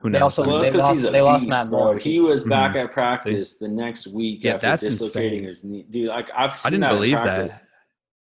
[0.00, 0.38] who They knows?
[0.38, 1.78] also- I mean, Well, they lost- they lost beast, Matt bro.
[1.78, 1.98] Moore.
[1.98, 2.84] He was back Mhm.
[2.84, 5.48] at practice the next week Yeah, after that's dislocating insane.
[5.48, 5.86] his knee.
[5.88, 7.22] Dude, like I've seen I didn't that believe that.
[7.24, 7.62] practice.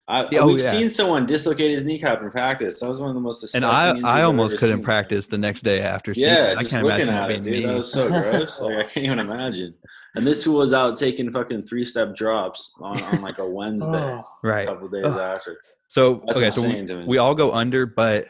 [0.09, 0.69] I, Yeah, oh, we've yeah.
[0.71, 2.79] seen someone dislocate his kneecap in practice.
[2.79, 4.85] That was one of the most and disgusting I injuries I I've almost couldn't seen.
[4.85, 6.57] practice the next day after seeing Yeah, it.
[6.57, 7.53] I just can't looking imagine at it, dude.
[7.53, 7.65] me.
[7.65, 8.61] That was so gross.
[8.61, 9.73] like I can't even imagine.
[10.17, 13.97] And this who was out taking fucking three step drops on, on like a Wednesday,
[13.97, 14.21] Oh.
[14.43, 14.67] a right.
[14.67, 15.17] couple days Ugh.
[15.17, 15.57] after.
[15.89, 17.05] So That's okay, so we, insane to me.
[17.07, 18.27] we all go under, but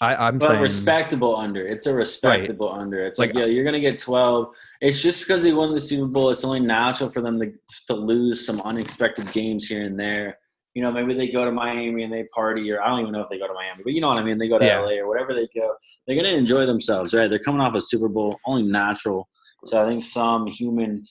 [0.00, 1.64] I, I'm But saying respectable under.
[1.64, 2.98] It's a respectable under.
[3.06, 4.48] It's like, Like- yeah, you're gonna get twelve.
[4.82, 6.28] It's just because they won the Super Bowl.
[6.30, 7.52] It's only natural for them to
[7.86, 10.38] to lose some unexpected games here and there.
[10.74, 13.22] You know, maybe they go to Miami and they party, or I don't even know
[13.22, 14.38] if they go to Miami, but you know what I mean.
[14.38, 14.80] They go to Yeah.
[14.80, 15.74] LA or whatever they go.
[16.06, 17.30] They're gonna enjoy themselves, right?
[17.30, 19.26] They're coming off a Super Bowl, only natural.
[19.66, 21.02] So I think some human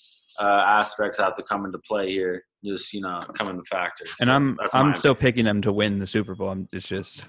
[0.41, 2.43] uh, aspects have to come into play here.
[2.63, 4.05] Just you know, come into factor.
[4.21, 6.49] and So I'm I'm still picking them to win the Super Bowl.
[6.49, 7.25] I'm- It's just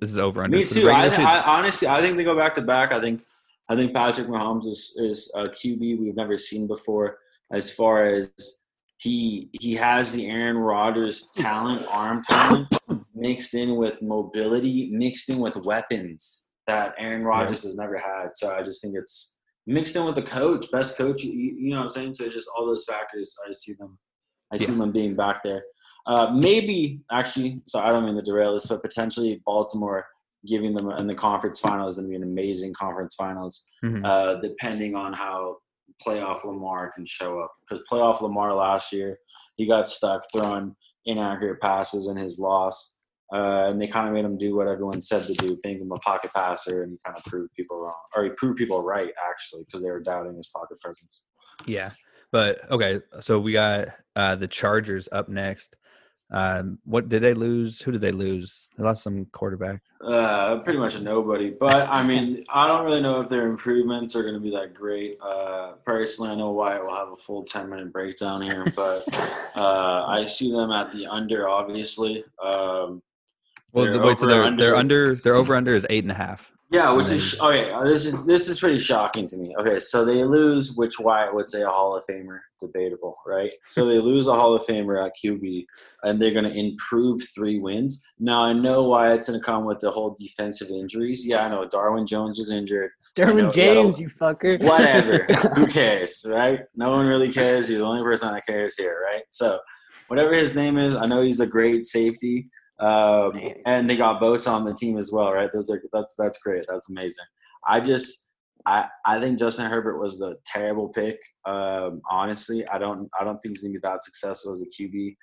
[0.00, 0.56] this is over under.
[0.56, 0.88] Me too.
[0.90, 2.90] I, I honestly, I think they go back to back.
[2.92, 3.22] I think,
[3.68, 7.18] I think Patrick Mahomes is is a QB we've never seen before.
[7.52, 8.32] As far as
[8.98, 12.66] he he has the Aaron Rodgers talent, arm talent,
[13.14, 18.30] mixed in with mobility, mixed in with weapons that Aaron Rodgers has never had.
[18.34, 19.33] So I just think it's
[19.66, 21.22] mixed in with the coach, best coach.
[21.22, 22.14] You, you know what I'm saying?
[22.14, 23.34] So just all those factors.
[23.48, 23.98] I see them.
[24.52, 25.64] I see them being back there.
[26.06, 27.60] Uh, maybe actually.
[27.66, 30.06] So I don't mean to derail this, but potentially Baltimore
[30.46, 34.04] giving them in the conference finals and be an amazing conference finals, Mhm.
[34.04, 35.56] uh, depending on how
[36.06, 37.50] playoff Lamar can show up.
[37.62, 39.18] Because playoff Lamar last year,
[39.56, 42.93] he got stuck throwing inaccurate passes in his loss.
[43.32, 45.90] Uh, and they kind of made him do what everyone said to do, make him
[45.92, 49.10] a pocket passer, and he kind of proved people wrong, or he proved people right
[49.30, 51.24] actually because they were doubting his pocket presence.
[51.66, 51.90] Yeah,
[52.30, 53.00] but okay.
[53.20, 55.76] So we got uh, the Chargers up next.
[56.30, 57.80] Um, what did they lose?
[57.82, 58.70] Who did they lose?
[58.76, 59.82] They lost some quarterback.
[60.00, 64.16] Uh, pretty much a nobody, but I mean, I don't really know if their improvements
[64.16, 65.16] are going to be that great.
[65.20, 69.04] Uh, personally, I know Wyatt will have a full ten minute breakdown here, but
[69.56, 72.24] uh, I see them at the under, obviously.
[72.42, 73.02] Um,
[73.74, 76.12] Well, They're wait, so over they're under- they're under their over under is eight and
[76.12, 76.52] a half.
[76.70, 77.70] Yeah, which And is okay.
[77.70, 79.46] uh, This is this is pretty shocking to me.
[79.60, 83.52] Okay, so they lose, which Wyatt would say a Hall of Famer, debatable, right?
[83.64, 85.66] So they lose a Hall of Famer at QB,
[86.04, 88.02] and they're going to improve three wins.
[88.18, 91.24] Now I know Wyatt's going to come with the whole defensive injuries.
[91.26, 92.90] Yeah, I know Darwin Jones was injured.
[93.14, 94.60] Darwin know, James, you fucker.
[94.64, 96.60] Whatever, who cares, right?
[96.74, 97.68] No one really cares.
[97.70, 99.22] You're the only person that cares here, right?
[99.30, 99.58] So
[100.08, 102.48] whatever his name is, I know he's a great safety.
[102.80, 105.50] Um, and they got Bosa on the team as well, right?
[105.52, 106.64] Those are that's that's great.
[106.68, 107.24] That's amazing.
[107.66, 108.28] I just
[108.66, 111.18] I I think Justin Herbert was the terrible pick.
[111.46, 115.16] Um, honestly, I don't I don't think he's gonna be that successful as a QB.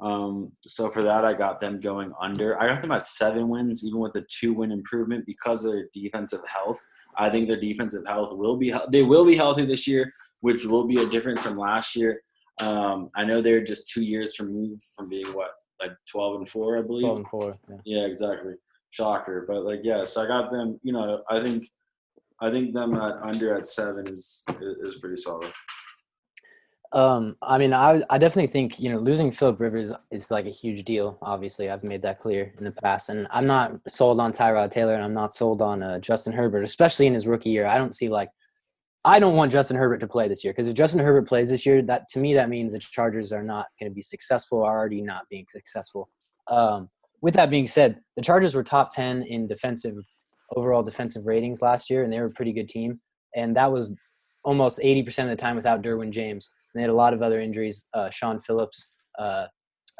[0.00, 2.60] Um, so for that, I got them going under.
[2.60, 5.88] I got them at seven wins, even with a two win improvement because of their
[5.92, 6.80] defensive health.
[7.16, 10.86] I think their defensive health will be they will be healthy this year, which will
[10.86, 12.20] be a difference from last year.
[12.60, 15.50] Um, I know they're just two years removed from being what
[15.80, 17.02] like twelve and four, I believe.
[17.04, 17.54] 12 and 4.
[17.68, 17.76] Yeah.
[17.84, 18.54] Yeah, exactly.
[18.90, 20.04] Shocker, but like, yeah.
[20.04, 20.80] So I got them.
[20.82, 21.68] You know, I think,
[22.40, 24.44] I think them at under at seven is
[24.82, 25.52] is pretty solid.
[26.92, 30.50] Um, I mean, I I definitely think you know losing Philip Rivers is like a
[30.50, 31.18] huge deal.
[31.20, 34.94] Obviously, I've made that clear in the past, and I'm not sold on Tyrod Taylor,
[34.94, 37.66] and I'm not sold on uh, Justin Herbert, especially in his rookie year.
[37.66, 38.30] I don't see like,
[39.04, 41.64] I don't want Justin Herbert to play this year because if Justin Herbert plays this
[41.64, 44.78] year, that to me that means the Chargers are not going to be successful, are
[44.78, 46.08] already not being successful.
[46.48, 46.88] Um,
[47.20, 49.96] with that being said, the Chargers were top ten in defensive
[50.56, 53.00] overall defensive ratings last year, and they were a pretty good team,
[53.36, 53.90] and that was
[54.44, 56.50] almost 80% of the time without Derwin James.
[56.72, 57.86] And they had a lot of other injuries.
[57.92, 59.46] Uh, Sean Phillips, uh,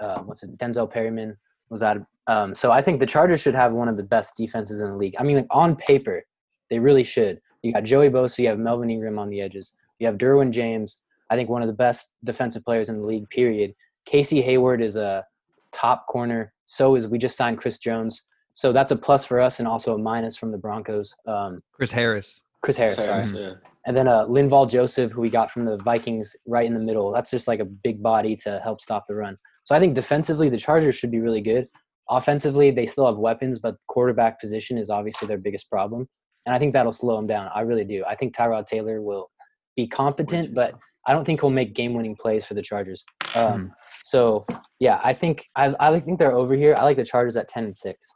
[0.01, 0.57] uh, what's it?
[0.59, 1.37] Denzel Perryman
[1.71, 1.99] was out.
[2.27, 4.97] Um, so I think the Chargers should have one of the best defenses in the
[4.97, 5.15] league.
[5.19, 6.23] I mean, like on paper,
[6.71, 7.41] they really should.
[7.63, 11.01] You got Joey Bosa, you have Melvin Ingram on the edges, you have Derwin James.
[11.31, 13.29] I think one of the best defensive players in the league.
[13.29, 13.75] Period.
[14.07, 15.27] Casey Hayward is a
[15.73, 16.53] top corner.
[16.67, 18.25] So is we just signed Chris Jones.
[18.55, 21.15] So that's a plus for us and also a minus from the Broncos.
[21.27, 22.41] Um, Chris Harris.
[22.63, 23.23] Chris Harris, sorry.
[23.25, 23.53] So, yeah.
[23.87, 27.13] And then uh, Linval Joseph, who we got from the Vikings, right in the middle.
[27.13, 29.37] That's just like a big body to help stop the run.
[29.65, 31.69] So I think defensively, the Chargers should be really good.
[32.11, 36.09] Offensively, they still have weapons, but quarterback position is obviously their biggest problem.
[36.47, 37.51] And I think that'll slow them down.
[37.55, 38.05] I really do.
[38.07, 39.31] I think Tyrod Taylor will
[39.77, 40.75] be competent, but
[41.07, 43.05] I don't think he'll make game-winning plays for the Chargers.
[43.35, 43.73] Um,
[44.05, 44.45] so
[44.81, 46.75] yeah, I think I, I think they're over here.
[46.75, 48.07] I like the Chargers at ten and six.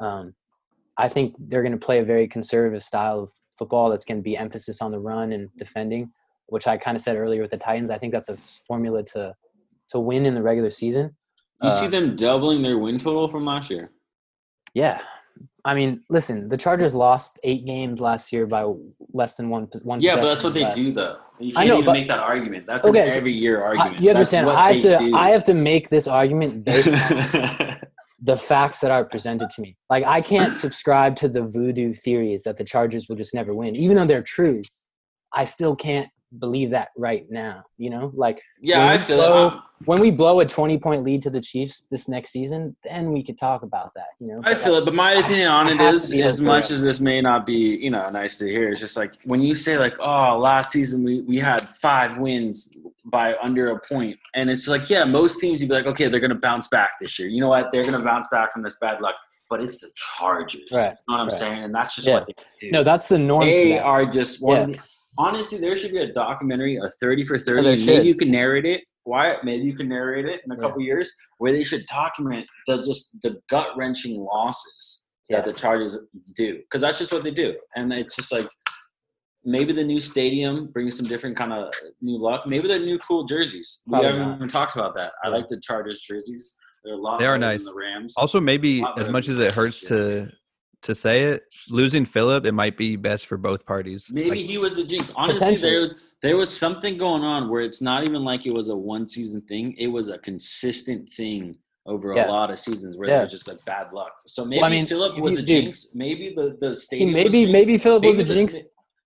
[0.00, 0.34] Um,
[0.98, 4.22] I think they're going to play a very conservative style of football that's going to
[4.22, 6.12] be emphasis on the run and defending,
[6.46, 7.90] which I kind of said earlier with the Titans.
[7.90, 9.34] I think that's a formula to
[9.90, 11.16] to win in the regular season.
[11.62, 13.90] You see Uh, them doubling their win total from last year.
[14.74, 15.00] Yeah,
[15.64, 18.64] I mean, listen, the Chargers lost eight games last year by
[19.12, 20.00] less than one one.
[20.00, 20.74] Yeah, but that's what they less.
[20.74, 21.18] do, though.
[21.38, 22.66] You I can't know, even but- make that argument.
[22.66, 24.00] That's Okay, an every year I, argument.
[24.00, 24.48] you understand?
[24.50, 25.16] I they have to do.
[25.16, 27.76] I have to make this argument based on
[28.22, 29.76] the facts that are presented to me.
[29.88, 33.74] Like I can't subscribe to the voodoo theories that the Chargers will just never win,
[33.76, 34.62] even though they're true.
[35.32, 36.08] I still can't
[36.38, 37.64] believe that right now.
[37.78, 39.54] You know, like yeah, when I feel blow- it.
[39.86, 43.22] when we blow a twenty point lead to the Chiefs this next season, then we
[43.24, 44.08] could talk about that.
[44.20, 46.70] You know, I feel it, but my opinion on I it have is, as much
[46.70, 49.54] as this may not be, you know, nice to hear, it's just like when you
[49.54, 52.76] say like, oh, last season we, we had five wins
[53.06, 56.20] by under a point, and it's like, yeah, most teams you'd be like, okay, they're
[56.20, 57.28] gonna bounce back this year.
[57.28, 57.72] You know what?
[57.72, 59.14] They're gonna bounce back from this bad luck,
[59.48, 60.70] but it's the Chargers.
[60.72, 61.32] Right, You know what I'm right.
[61.32, 61.64] saying?
[61.64, 62.14] And that's just Yeah.
[62.14, 62.70] what they do.
[62.70, 63.44] No, that's the norm.
[63.46, 63.82] they that.
[63.82, 64.56] are just one.
[64.56, 64.62] Yeah.
[64.64, 67.62] Of the, honestly, there should be a documentary, a thirty for Oh, thirty.
[67.62, 67.86] there should.
[67.86, 68.82] maybe you can narrate it.
[69.04, 69.36] Why?
[69.42, 70.60] Maybe you can narrate it in a Yeah.
[70.60, 75.36] couple years, where they should document the just the gut wrenching losses Yeah.
[75.38, 75.98] that the Chargers
[76.36, 78.48] do, because that's just what they do, and it's just like.
[79.42, 82.46] Maybe the new stadium brings some different kind of new luck.
[82.46, 83.82] Maybe the new cool jerseys.
[83.86, 85.12] We haven't even talked about that.
[85.24, 86.58] I like the Chargers jerseys.
[86.84, 87.64] They're a lot They are nice.
[87.64, 88.12] than the Rams.
[88.18, 90.30] Also, maybe as much as it hurts to
[90.82, 94.08] to say it, losing Philip, it might be best for both parties.
[94.10, 95.12] Maybe Like, he was the jinx.
[95.14, 98.68] Honestly, there was there was something going on where it's not even like it was
[98.70, 99.74] a one season thing.
[99.78, 101.56] It was a consistent thing
[101.86, 102.28] over Yeah.
[102.28, 103.14] a lot of seasons where Yeah.
[103.16, 104.12] there was just like bad luck.
[104.26, 105.90] So maybe I mean, Philip was you- a dude, jinx.
[105.94, 107.12] Maybe the the stadium.
[107.12, 107.52] maybe jinx.
[107.52, 108.54] maybe Philip was a Maybe the- jinx,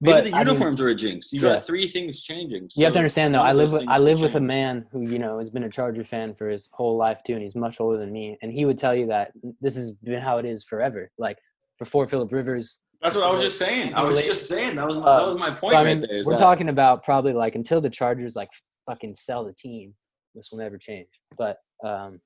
[0.00, 1.32] Maybe but the I mean, uniforms were a jinx.
[1.32, 1.54] You yeah.
[1.54, 2.68] got three things changing.
[2.76, 3.40] you have to understand though.
[3.42, 6.04] I live with I live with a man who you know has been a Charger
[6.04, 8.76] fan for his whole life too, and he's much older than me, and he would
[8.78, 11.10] tell you that this has been how it is forever.
[11.16, 11.38] Like
[11.78, 13.92] before Philip Rivers, That's what I was just saying.
[13.94, 16.08] I was just saying that was Uh, that was my point So, I right mean,
[16.24, 18.48] we're that- talking about probably like until the Chargers like
[18.88, 19.94] fucking sell the team,
[20.34, 21.08] this will never change.
[21.36, 22.20] But um,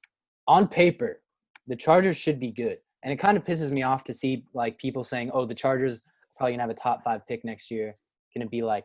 [0.46, 1.20] on paper,
[1.66, 4.78] the Chargers should be good, and it kind of pisses me off to see like
[4.78, 6.01] people saying, "Oh, the Chargers
[6.36, 7.92] probably gonna have a top five pick next year,
[8.36, 8.84] gonna be like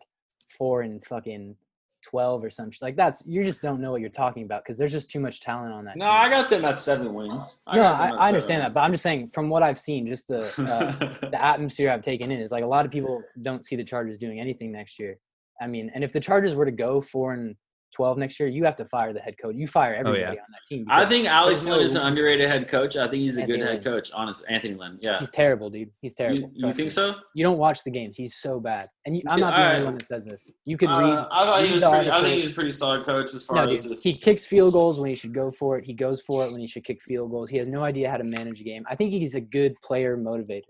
[0.58, 1.56] four and fucking
[2.04, 4.92] twelve or something." Like that's you just don't know what you're talking about because there's
[4.92, 5.98] just too much talent on that.
[5.98, 6.14] No, team.
[6.14, 7.62] I got them at seven wins.
[7.74, 10.40] no, I, I understand that, but I'm just saying from what I've seen, just the
[10.40, 13.84] uh, the atmosphere I've taken in is like a lot of people don't see the
[13.84, 15.18] Chargers doing anything next year.
[15.62, 17.56] I mean, and if the Chargers were to go four and
[17.94, 19.56] twelve next year, you have to fire the head coach.
[19.56, 20.30] You fire everybody yeah.
[20.30, 20.84] on that team.
[20.90, 22.98] I think Alex there's Lynn no- is an underrated head coach.
[22.98, 23.94] I think he's a Anthony good head Lynn.
[23.96, 24.12] coach.
[24.14, 25.00] Honest, Anthony Lynn.
[25.02, 25.90] Yeah, he's terrible, dude.
[26.02, 26.52] He's terrible.
[26.54, 26.90] you, you think me.
[26.90, 27.16] so?
[27.36, 28.18] You don't watch the games.
[28.18, 29.86] He's so bad, and you, I'm Yeah, not the only alright.
[29.86, 30.44] one that says this.
[30.66, 31.26] You could Uh, read.
[31.32, 32.10] I thought he was pretty.
[32.12, 34.04] I think he's a pretty solid coach as far No, as dude, this.
[34.04, 35.86] he kicks field goals when he should go for it.
[35.86, 37.50] He goes for it when he should kick field goals.
[37.50, 38.84] He has no idea how to manage a game.
[38.90, 40.62] I think he's a good player motivator.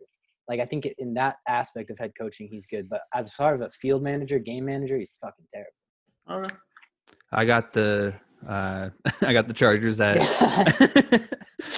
[0.49, 2.89] Like I think in that aspect of head coaching, he's good.
[2.89, 5.71] But as far as a field manager, game manager, he's fucking terrible.
[6.29, 6.55] Okay.
[7.33, 8.13] I got the
[8.47, 8.89] uh,
[9.21, 10.17] I got the Chargers at.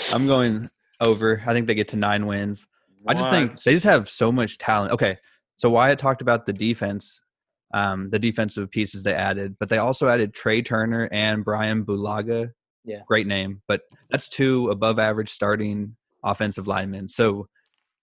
[0.13, 0.69] I'm going
[1.01, 1.41] over.
[1.45, 2.67] I think they get to nine wins.
[3.07, 4.91] I just think they just have so much talent.
[4.93, 5.17] Okay,
[5.57, 7.21] so Wyatt talked about the defense,
[7.73, 12.51] um, the defensive pieces they added, but they also added Trai Turner and Brian Bulaga.
[12.87, 12.99] Yeah.
[13.07, 13.81] great name, but
[14.11, 17.07] that's two above average starting offensive linemen.
[17.07, 17.47] So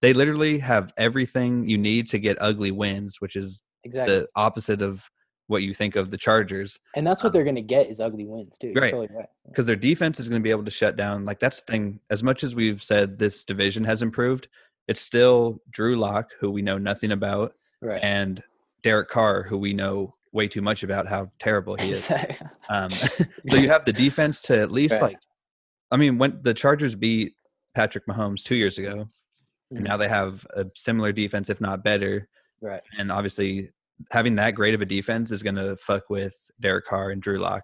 [0.01, 4.17] they literally have everything you need to get ugly wins, which is exactly.
[4.17, 5.09] the opposite of
[5.53, 6.81] what you think of the Chargers.
[6.97, 8.73] and that's what um, they're going to get is ugly wins too.
[8.75, 8.91] Right.
[8.91, 9.29] totally right.
[9.49, 11.25] because their defense is going to be able to shut down.
[11.25, 12.01] Like that's the thing.
[12.11, 14.49] As much as we've said this division has improved,
[14.89, 18.01] it's still Drew Lock, who we know nothing about, Right.
[18.03, 18.43] and
[18.83, 22.11] Derek Carr, who we know way too much about how terrible he is.
[22.69, 25.03] Um, so you have the defense to at least Right.
[25.03, 25.19] like,
[25.91, 27.35] I mean, when the Chargers beat
[27.75, 29.09] Patrick Mahomes two years ago,
[29.73, 29.77] Mhm.
[29.77, 32.29] and now they have a similar defense, if not better.
[32.61, 32.83] right.
[32.99, 33.71] And obviously,
[34.11, 37.39] having that great of a defense is going to fuck with Derek Carr and Drew
[37.39, 37.63] Lock.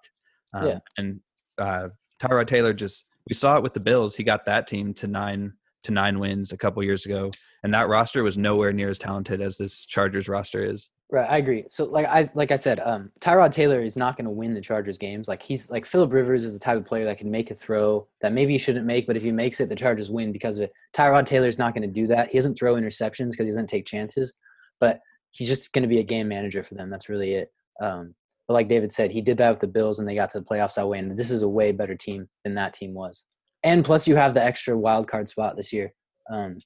[0.54, 0.78] Um, Yeah.
[0.96, 1.20] And
[1.58, 1.88] uh,
[2.20, 4.16] Tyrod Taylor just we saw it with the Bills.
[4.16, 5.52] He got that team to nine
[5.84, 7.30] to nine wins a couple years ago,
[7.62, 10.90] and that roster was nowhere near as talented as this Chargers roster is.
[11.10, 11.64] Right, I agree.
[11.70, 14.60] So like I like I said, um, Tyrod Taylor is not going to win the
[14.60, 15.28] Chargers games.
[15.28, 18.06] Like he's like Philip Rivers is the type of player that can make a throw
[18.20, 20.64] that maybe he shouldn't make, but if he makes it, the Chargers win because of
[20.64, 20.72] it.
[20.94, 22.28] Tyrod Taylor is not going to do that.
[22.28, 24.34] He doesn't throw interceptions because he doesn't take chances,
[24.80, 26.90] but he's just going to be a game manager for them.
[26.90, 27.52] That's really it.
[27.80, 28.14] Um,
[28.46, 30.44] but like David said, he did that with the Bills, and they got to the
[30.44, 30.98] playoffs that way.
[30.98, 33.26] And this is a way better team than that team was.
[33.62, 35.92] And plus, you have the extra wild card spot this year.
[36.30, 36.58] Um,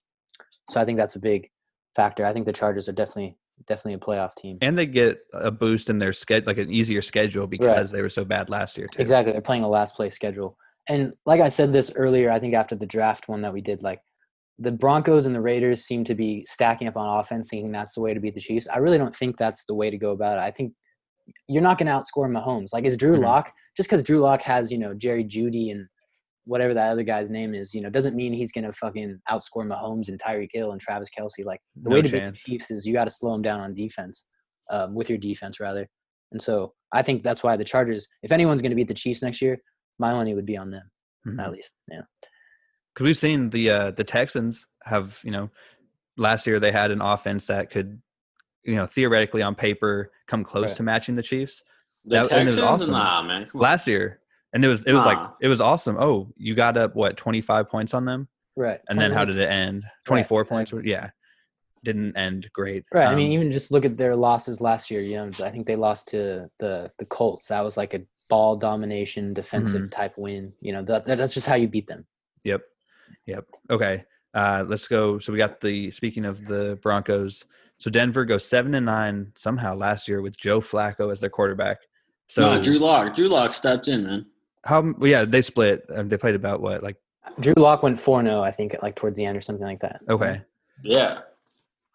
[0.70, 1.50] so I think that's a big
[1.96, 2.24] factor.
[2.24, 3.36] I think the Chargers are definitely
[3.66, 4.58] definitely a playoff team.
[4.60, 8.08] And they get a boost in their schedule, like an easier schedule because they were
[8.08, 9.00] so bad last year too.
[9.00, 9.32] Exactly.
[9.32, 10.56] They're playing a last place schedule.
[10.88, 13.82] And like I said this earlier, I think after the draft one that we did,
[13.82, 14.00] like
[14.62, 18.00] the Broncos and the Raiders seem to be stacking up on offense, thinking that's the
[18.00, 18.68] way to beat the Chiefs.
[18.68, 20.42] I really don't think that's the way to go about it.
[20.42, 20.72] I think
[21.48, 22.72] you're not going to outscore Mahomes.
[22.72, 23.24] Like, is Drew Mhm.
[23.24, 25.86] Lock just because Drew Lock has you know Jerry Jeudy and
[26.44, 29.64] whatever that other guy's name is, you know, doesn't mean he's going to fucking outscore
[29.66, 31.44] Mahomes and Tyreek Hill and Travis Kelce.
[31.44, 33.60] Like the No way to beat the Chiefs is you got to slow them down
[33.60, 34.26] on defense,
[34.70, 35.88] um, with your defense rather.
[36.32, 39.22] And so I think that's why the Chargers, if anyone's going to beat the Chiefs
[39.22, 39.58] next year,
[40.00, 40.90] my money would be on them
[41.26, 41.40] Mhm.
[41.40, 41.74] at least.
[41.90, 42.02] Yeah.
[42.93, 45.51] Because we've seen the uh, the Texans have you know
[46.16, 48.01] last year they had an offense that could
[48.64, 50.76] you know theoretically on paper come close Right.
[50.76, 51.62] to matching the Chiefs
[52.05, 52.90] The That- and it was Texans, awesome.
[52.95, 53.49] nah, man.
[53.55, 54.20] Last year,
[54.53, 55.97] and it was it was like it was awesome.
[55.99, 58.80] Oh, you got up what twenty five points on them, Right.
[58.88, 59.84] and then how did it end?
[60.05, 60.72] Twenty four points.
[60.84, 61.11] Yeah,
[61.84, 62.84] didn't end great.
[62.93, 63.07] Right.
[63.07, 65.01] I mean, Um, even just look at their losses last year.
[65.01, 67.49] You know, I think they lost to the the Colts.
[67.49, 69.88] That was like a ball domination defensive Mm-hmm.
[70.01, 70.53] type win.
[70.61, 72.07] You know, that, that that's just how you beat them.
[72.45, 72.62] Yep.
[73.26, 73.44] Yep.
[73.70, 74.04] Okay.
[74.34, 75.18] Uh, let's go.
[75.18, 77.44] So we got the speaking of the Broncos.
[77.78, 81.78] So Denver goes seven and nine somehow last year with Joe Flacco as their quarterback.
[82.28, 83.14] So no, Drew Lock.
[83.14, 84.26] Drew Lock stepped in, man.
[84.64, 84.80] how?
[84.96, 85.84] well, Yeah, they split.
[85.94, 86.82] Um, they played about what?
[86.82, 86.96] Like
[87.40, 90.00] Drew Lock went 4 0, I think, like towards the end or something like that.
[90.08, 90.42] okay.
[90.82, 91.20] Yeah.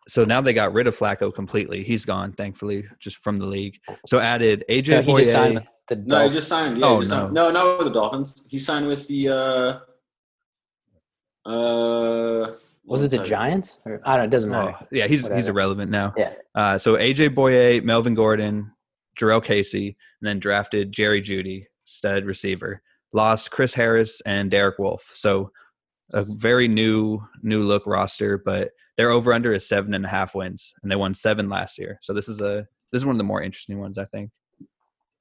[0.09, 1.83] So now they got rid of Flacco completely.
[1.83, 3.77] He's gone, thankfully, just from the league.
[4.05, 5.61] So added AJ No, he just signed Bouye.
[5.61, 6.77] with the No, he just signed.
[6.77, 7.33] Yeah, Oh, he just signed.
[7.33, 8.47] no, not with the Dolphins.
[8.49, 9.79] He signed with the uh,
[11.47, 12.51] uh,
[12.85, 13.25] Was it the second.
[13.25, 13.79] Giants?
[13.85, 14.25] Or I don't.
[14.25, 14.75] It doesn't matter.
[14.79, 16.13] Oh, yeah, he's he's irrelevant now.
[16.17, 16.33] Yeah.
[16.55, 18.71] Uh, so AJ Bouye, Melvin Gordon,
[19.19, 22.81] Jurrell Casey, and then drafted Jerry Jeudy, stud receiver.
[23.13, 25.11] Lost Chris Harris and Derek Wolfe.
[25.15, 25.51] So
[26.13, 30.35] a very new new look roster, but their over under is seven and a half
[30.35, 31.97] wins, and they won seven last year.
[32.01, 34.31] So this is a this is one of the more interesting ones, I think.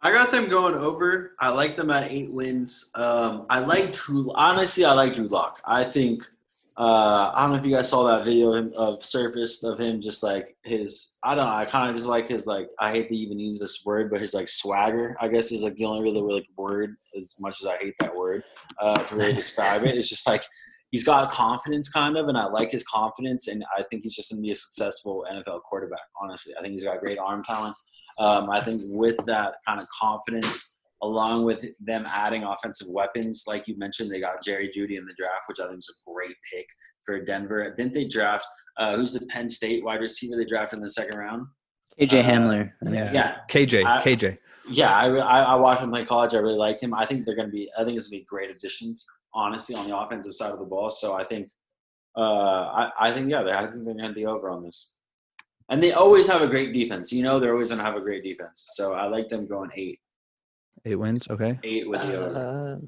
[0.06, 1.32] I got them going over.
[1.40, 2.92] I like them at eight wins.
[2.94, 4.30] Um, I like Drew.
[4.36, 5.60] Honestly, I like Drew Lock.
[5.64, 6.22] I think.
[6.76, 9.80] Uh, I don't know if you guys saw that video of, him, of surfaced of
[9.80, 11.16] him just like his.
[11.24, 11.50] I don't know.
[11.50, 12.68] I kind of just like his like.
[12.78, 15.16] I hate to even use this word, but his like swagger.
[15.20, 16.94] I guess is like the only really like word.
[17.16, 18.44] As much as I hate that word,
[18.80, 20.44] uh, to really describe it, it's just like
[20.92, 24.30] he's got confidence kind of, and I like his confidence, and I think he's just
[24.30, 25.98] gonna be a successful NFL quarterback.
[26.22, 27.74] Honestly, I think he's got great arm talent.
[28.18, 33.64] Um, I think with that kind of confidence, along with them adding offensive weapons, like
[33.68, 36.34] you mentioned, they got Jerry Jeudy in the draft, which I think is a great
[36.52, 36.66] pick
[37.04, 37.72] for Denver.
[37.76, 38.46] Didn't they draft?
[38.78, 41.46] Uh, who's the Penn State wide receiver they drafted in the second round?
[42.00, 42.72] KJ Uh, Hamler.
[42.90, 43.12] Yeah.
[43.12, 44.38] Yeah, KJ, I- KJ.
[44.70, 44.94] yeah.
[44.96, 46.34] I, I, I watched him play college.
[46.34, 46.92] I really liked him.
[46.94, 47.70] I think they're going to be.
[47.78, 50.64] I think it's going to be great additions, honestly, on the offensive side of the
[50.66, 50.90] ball.
[50.90, 51.48] So I think,
[52.16, 54.95] uh, I, I think yeah, they, I think they're going to the over on this.
[55.68, 57.12] And they always have a great defense.
[57.12, 58.64] You know, they're always going to have a great defense.
[58.74, 59.98] So I like them going eight,
[60.84, 61.26] Eight wins.
[61.28, 61.58] Okay.
[61.64, 62.78] eight with the over.
[62.82, 62.86] Uh,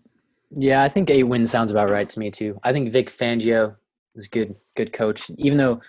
[0.52, 2.58] yeah, I think eight wins sounds about right to me too.
[2.62, 3.74] I think Vic Fangio
[4.14, 5.28] is good, good coach.
[5.36, 5.80] Even though,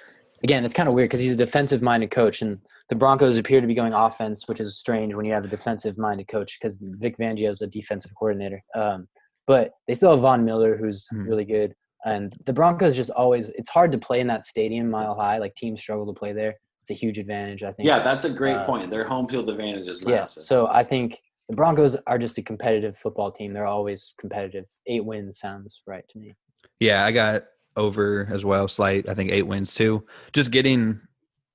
[0.43, 2.57] again, it's kind of weird because he's a defensive-minded coach, and
[2.89, 6.27] the Broncos appear to be going offense, which is strange when you have a defensive-minded
[6.27, 8.61] coach because Vic Fangio is a defensive coordinator.
[8.75, 9.07] Um,
[9.45, 11.23] but they still have Von Miller, who's Hmm.
[11.23, 11.75] really good,
[12.05, 13.51] and the Broncos just always.
[13.51, 15.37] It's hard to play in that stadium, mile high.
[15.37, 16.55] Like teams struggle to play there.
[16.89, 17.87] It's a huge advantage, I think.
[17.87, 18.89] Yeah, that's a great Uh, point.
[18.89, 20.41] Their home field advantage is massive.
[20.41, 23.53] Yeah, so I think the Broncos are just a competitive football team.
[23.53, 24.65] They're always competitive.
[24.87, 26.35] Eight wins sounds right to me.
[26.79, 27.43] Yeah, I got
[27.75, 28.67] over as well.
[28.67, 30.03] Slight, I think eight wins too.
[30.33, 30.99] Just getting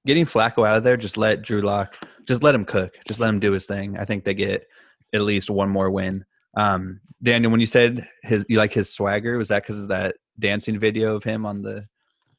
[0.06, 0.96] getting Flacco out of there.
[0.96, 1.96] Just let Drew Lock.
[2.28, 2.94] Just let him cook.
[3.08, 3.98] Just let him do his thing.
[3.98, 4.66] I think they get
[5.12, 6.24] at least one more win.
[6.56, 10.14] Um, Daniel, when you said his, you like his swagger, was that because of that
[10.38, 11.86] dancing video of him on the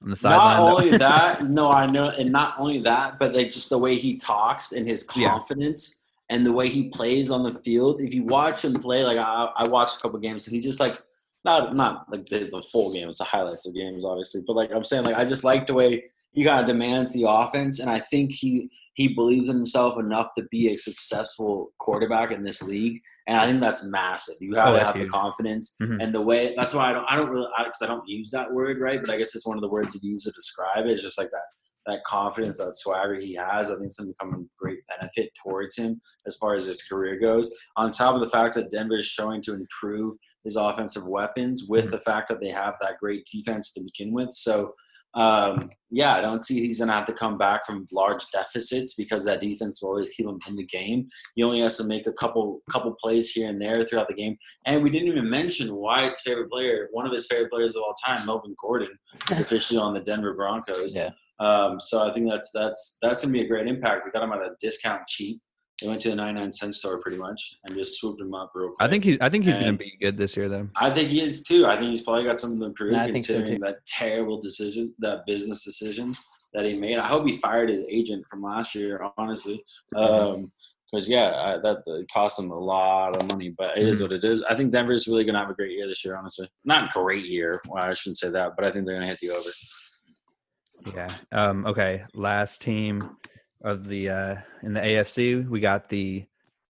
[0.05, 3.69] on the not only that, no, I know, and not only that, but like just
[3.69, 5.31] the way he talks and his Yeah.
[5.31, 8.01] confidence and the way he plays on the field.
[8.01, 10.79] If you watch him play, like I, I watched a couple games, and he just
[10.79, 11.01] like
[11.43, 14.71] not not like the, the full game, it's the highlights of games, obviously, but like
[14.71, 16.03] I'm saying, like I just like the way
[16.33, 20.29] he kind of demands the offense, and I think he he believes in himself enough
[20.37, 24.35] to be a successful quarterback in this league, and I think that's massive.
[24.41, 25.11] You have Oh, to have the huge.
[25.11, 26.01] confidence Mhm.
[26.03, 28.51] and the way that's why I don't I don't really because I, don't use that
[28.51, 30.91] word right, but I guess it's one of the words you use to describe it.
[30.91, 31.43] It's just like that
[31.87, 33.69] that confidence, that swagger he has.
[33.69, 36.81] I think it's going to become a great benefit towards him as far as his
[36.81, 37.55] career goes.
[37.77, 41.85] On top of the fact that Denver is showing to improve his offensive weapons with
[41.87, 41.91] Mhm.
[41.91, 44.29] the fact that they have that great defense to begin with.
[44.31, 44.73] So.
[45.15, 49.23] Um, yeah, I don't see he's gonna have to come back from large deficits because
[49.25, 51.07] that defense will always keep him in the game.
[51.35, 54.35] He only has to make a couple couple plays here and there throughout the game.
[54.65, 57.93] And we didn't even mention Wyatt's favorite player, one of his favorite players of all
[58.05, 58.89] time, Melvin Gordon,
[59.31, 60.95] is officially on the Denver Broncos.
[60.95, 61.11] Yeah.
[61.39, 64.05] Um, so I think that's that's that's gonna be a great impact.
[64.05, 65.41] We got him at a discount cheap.
[65.81, 68.69] They went to the 99 cent store pretty much and just swooped him up real
[68.69, 68.77] quick.
[68.79, 69.17] I think he.
[69.19, 70.69] I think he's going to be good this year, though.
[70.77, 71.65] I think he is too.
[71.65, 74.39] I think he's probably got something to improve Yeah, I think so, considering that terrible
[74.39, 76.13] decision, that business decision
[76.53, 76.97] that he made.
[76.97, 79.65] I hope he fired his agent from last year, honestly.
[79.91, 84.03] Because, yeah, I, that it cost him a lot of money, but it is Mhm.
[84.03, 84.43] what it is.
[84.43, 86.47] I think Denver's really going to have a great year this year, honestly.
[86.63, 87.59] Not great year.
[87.67, 89.49] Well, I shouldn't say that, but I think they're going to hit the over.
[90.95, 91.09] Yeah.
[91.33, 92.05] Um, okay.
[92.13, 93.17] Last team
[93.65, 96.25] of the uh, in the AFC, we got the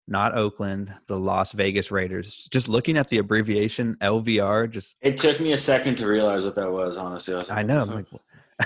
[0.08, 2.48] not Oakland, the Las Vegas Raiders.
[2.52, 6.56] Just looking at the abbreviation LVR, just It took me a second to realize what
[6.56, 7.34] that was, honestly.
[7.34, 7.80] I, was like, I know.
[7.82, 8.08] I'm like,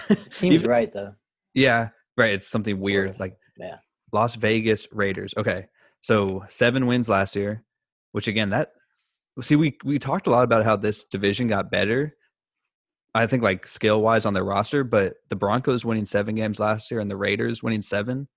[0.09, 1.15] It seems Even- right though.
[1.53, 2.34] Yeah, right.
[2.34, 3.19] It's something weird.
[3.19, 3.77] Like Yeah.
[4.11, 5.34] Las Vegas Raiders.
[5.38, 5.67] Okay.
[6.01, 7.63] So seven wins last year,
[8.11, 8.71] which again, that
[9.41, 12.15] see, we we talked a lot about how this division got better.
[13.16, 16.91] I think like skill wise on their roster, but the Broncos winning seven games last
[16.91, 18.28] year and the Raiders winning seven,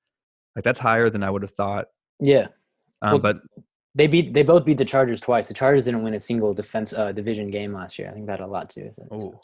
[0.56, 1.86] like that's higher than I would have thought.
[2.20, 2.46] Yeah,
[3.02, 3.36] Um, Well, but
[3.94, 4.32] they beat.
[4.32, 5.48] They both beat the Chargers twice.
[5.48, 8.08] The Chargers didn't win a single defense uh, division game last year.
[8.08, 9.08] I think that had a lot to do with it.
[9.12, 9.40] oh,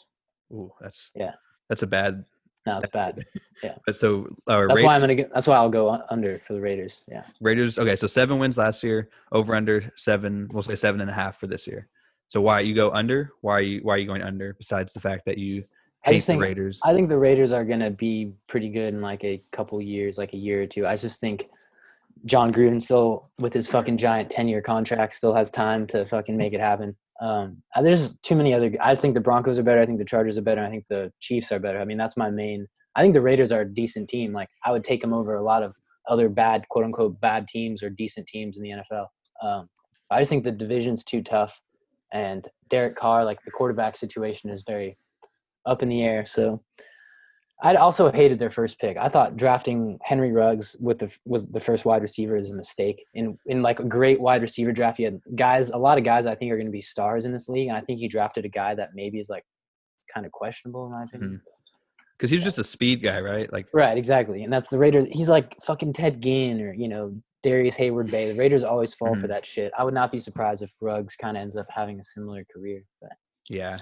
[0.53, 1.33] oh, that's Yeah.
[1.69, 2.25] that's a bad.
[2.65, 3.19] no, it's bad.
[3.63, 3.75] Yeah.
[3.91, 5.13] so uh, That's Ra- why I'm gonna.
[5.15, 7.03] Get, that's why I'll go under for the Raiders.
[7.07, 7.23] Yeah.
[7.41, 7.77] Raiders.
[7.77, 10.49] Okay, so seven wins last year, over under seven.
[10.51, 11.87] We'll say seven and a half for this year.
[12.29, 13.31] So why you go under?
[13.41, 14.53] Why are you why are you going under?
[14.53, 15.63] Besides the fact that you
[16.05, 16.79] I hate just the think Raiders.
[16.83, 20.33] I think the Raiders are gonna be pretty good in like a couple years, like
[20.33, 20.87] a year or two.
[20.87, 21.49] I just think
[22.25, 26.37] Jon Gruden still with his fucking giant ten year contract still has time to fucking
[26.37, 26.95] make it happen.
[27.21, 28.71] Um, there's too many other.
[28.79, 29.81] I think the Broncos are better.
[29.81, 30.63] I think the Chargers are better.
[30.63, 31.79] I think the Chiefs are better.
[31.79, 32.65] I mean, that's my main.
[32.95, 34.33] I think the Raiders are a decent team.
[34.33, 35.73] Like I would take them over a lot of
[36.07, 39.07] other bad, quote unquote, bad teams or decent teams in the NFL.
[39.43, 39.69] Um,
[40.09, 41.59] I just think the division's too tough,
[42.11, 44.97] and Derek Carr, like the quarterback situation, is very
[45.65, 46.25] up in the air.
[46.25, 46.61] So
[47.61, 48.95] I also hated their first pick.
[48.97, 53.03] I thought drafting Henry Ruggs with the was the first wide receiver is a mistake.
[53.13, 56.25] In in like a great wide receiver draft, you had guys, a lot of guys
[56.25, 58.45] I think are going to be stars in this league, and I think he drafted
[58.45, 59.43] a guy that maybe is like
[60.13, 61.31] kind of questionable in my opinion.
[61.31, 61.43] Mm-hmm.
[62.17, 63.51] Because he he's just a speed guy, right?
[63.51, 65.09] Like Right, exactly, and that's the Raiders.
[65.11, 67.13] He's like fucking Ted Ginn or you know
[67.43, 68.31] Darrius Heyward-Bey.
[68.33, 69.29] The Raiders always fall for Mhm.
[69.29, 69.71] that shit.
[69.77, 72.83] I would not be surprised if Ruggs kind of ends up having a similar career.
[73.01, 73.11] But
[73.49, 73.77] yeah,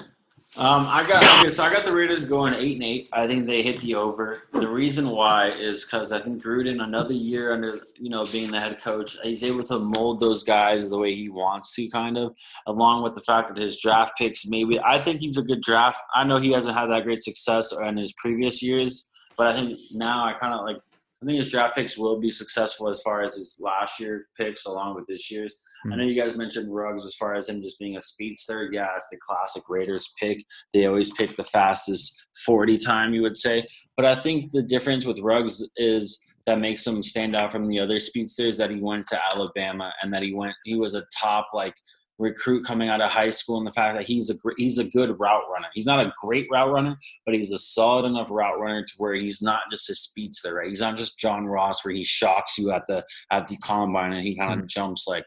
[0.58, 3.10] Um, I got okay, so I got the Raiders going eight and eight.
[3.12, 4.44] I think they hit the over.
[4.54, 8.60] The reason why is because I think Gruden another year under you know being the
[8.60, 12.34] head coach, he's able to mold those guys the way he wants to, kind of.
[12.66, 16.00] Along with the fact that his draft picks, maybe I think he's a good draft.
[16.16, 19.78] I know he hasn't had that great success in his previous years, but I think
[19.96, 20.80] now I kind of like.
[21.22, 24.66] I think his draft picks will be successful as far as his last year picks,
[24.66, 25.60] along with this year's.
[25.86, 26.00] I hmm.
[26.00, 28.70] know you guys mentioned Ruggs as far as him just being a speedster.
[28.72, 30.44] Yeah, it's the classic Raiders pick.
[30.74, 32.16] They always pick the fastest
[32.46, 33.66] 40 time, you would say.
[33.96, 37.80] But I think the difference with Ruggs is that makes him stand out from the
[37.80, 41.48] other speedsters that he went to Alabama and that he went, he was a top
[41.54, 41.74] like
[42.20, 45.20] recruit coming out of high school and the fact that he's a he's a good
[45.20, 45.68] route runner.
[45.74, 49.14] He's not a great route runner, but he's a solid enough route runner to where
[49.14, 50.68] he's not just a speedster, right?
[50.68, 54.26] He's not just John Ross where he shocks you at the at the combine and
[54.26, 54.68] he kind of mm-hmm.
[54.68, 55.26] jumps like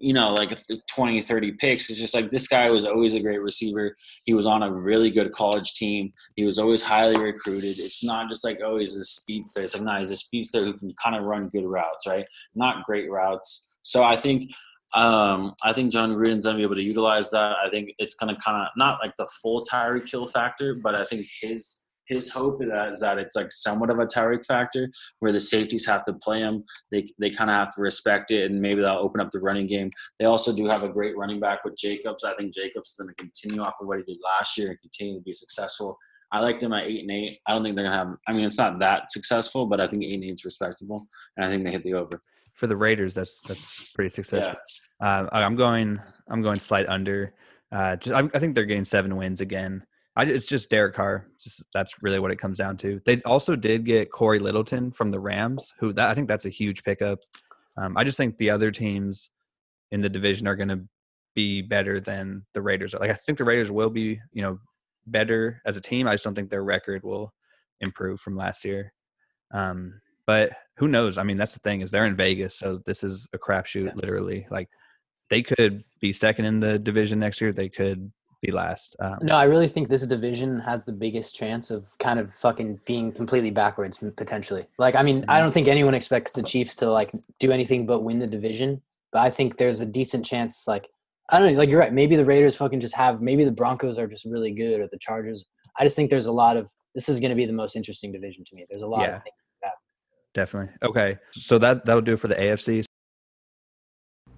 [0.00, 1.90] you know, like 20, 30 picks.
[1.90, 3.94] It's just like this guy was always a great receiver.
[4.24, 6.10] He was on a really good college team.
[6.36, 7.78] He was always highly recruited.
[7.78, 9.60] It's not just like, oh, he's a speedster.
[9.60, 12.24] It's like, no, he's a speedster who can kind of run good routes, right?
[12.54, 13.76] Not great routes.
[13.82, 14.50] So I think
[14.94, 17.56] um, I think Jon Gruden's gonna be able to utilize that.
[17.64, 21.04] I think it's gonna kind of not like the full Tyreek Hill factor, but I
[21.04, 25.40] think his his hope is that, it's like somewhat of a Tyreek factor where the
[25.40, 26.64] safeties have to play him.
[26.90, 29.68] They they kind of have to respect it, and maybe that'll open up the running
[29.68, 29.90] game.
[30.18, 32.24] They also do have a great running back with Jacobs.
[32.24, 34.80] I think Jacobs is going to continue off of what he did last year and
[34.80, 35.96] continue to be successful.
[36.32, 37.30] I liked him at eight and eight.
[37.48, 38.16] I don't think they're gonna have.
[38.26, 41.00] I mean, it's not that successful, but I think eight and eight is respectable,
[41.36, 42.20] and I think they hit the over.
[42.60, 44.58] For the Raiders, that's that's pretty successful.
[45.02, 45.98] Uh, I- I'm going.
[46.28, 47.32] I'm going slight under.
[47.72, 49.82] Uh, just, I, I think they're getting seven wins again.
[50.14, 51.26] I, it's just Derek Carr.
[51.40, 53.00] Just that's really what it comes down to.
[53.06, 56.50] They also did get Cory Littleton from the Rams, who that, I think that's a
[56.50, 57.20] huge pickup.
[57.78, 59.30] Um, I just think the other teams
[59.90, 60.82] in the division are going to
[61.34, 62.98] be better than the Raiders are.
[63.00, 64.58] Like I think the Raiders will be, you know,
[65.06, 66.06] better as a team.
[66.06, 67.32] I just don't think their record will
[67.80, 68.92] improve from last year.
[69.50, 71.18] Um, but who knows?
[71.18, 73.84] I mean, that's the thing is they're in Vegas, so this is a crapshoot.
[73.88, 73.92] Yeah.
[73.94, 74.70] Literally, like
[75.28, 77.52] they could be second in the division next year.
[77.52, 78.10] They could
[78.40, 78.96] be last.
[78.98, 82.80] Um, No, I really think this division has the biggest chance of kind of fucking
[82.86, 84.64] being completely backwards potentially.
[84.78, 88.00] Like, I mean, I don't think anyone expects the Chiefs to like do anything but
[88.00, 88.80] win the division,
[89.12, 90.66] but I think there's a decent chance.
[90.66, 90.88] Like,
[91.28, 91.58] I don't know.
[91.58, 91.92] Like, you're right.
[91.92, 93.20] Maybe the Raiders fucking just have.
[93.20, 95.44] Maybe the Broncos are just really good, or the Chargers.
[95.78, 96.70] I just think there's a lot of.
[96.94, 98.64] This is going to be the most interesting division to me.
[98.70, 99.16] There's a lot Yeah.
[99.16, 99.36] of things.
[100.34, 100.74] Definitely.
[100.82, 101.18] Okay.
[101.32, 102.84] So that that'll do it for the AFC.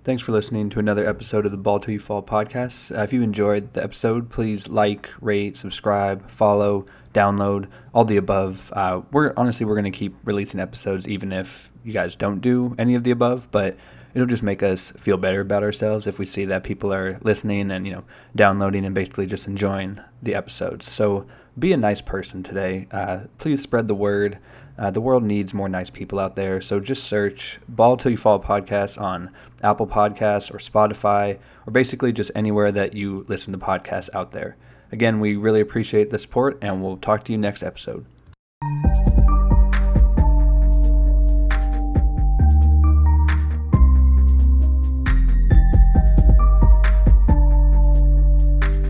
[0.04, 2.96] Thanks for listening to another episode of the Ball Til You Fall podcast.
[2.96, 8.72] Uh, if you enjoyed the episode, please like, rate, subscribe, follow, download, all the above.
[8.74, 12.74] Uh, we're honestly we're going to keep releasing episodes even if you guys don't do
[12.78, 13.76] any of the above, but
[14.14, 17.70] it'll just make us feel better about ourselves if we see that people are listening
[17.70, 20.90] and you know downloading and basically just enjoying the episodes.
[20.90, 21.26] So
[21.58, 22.88] be a nice person today.
[22.90, 24.38] Uh, please spread the word.
[24.78, 26.60] Uh, the world needs more nice people out there.
[26.60, 29.30] So just search Ball Til You Fall podcast on
[29.62, 34.56] Apple Podcasts or Spotify or basically just anywhere that you listen to podcasts out there.
[34.90, 38.06] Again, we really appreciate the support and we'll talk to you next episode.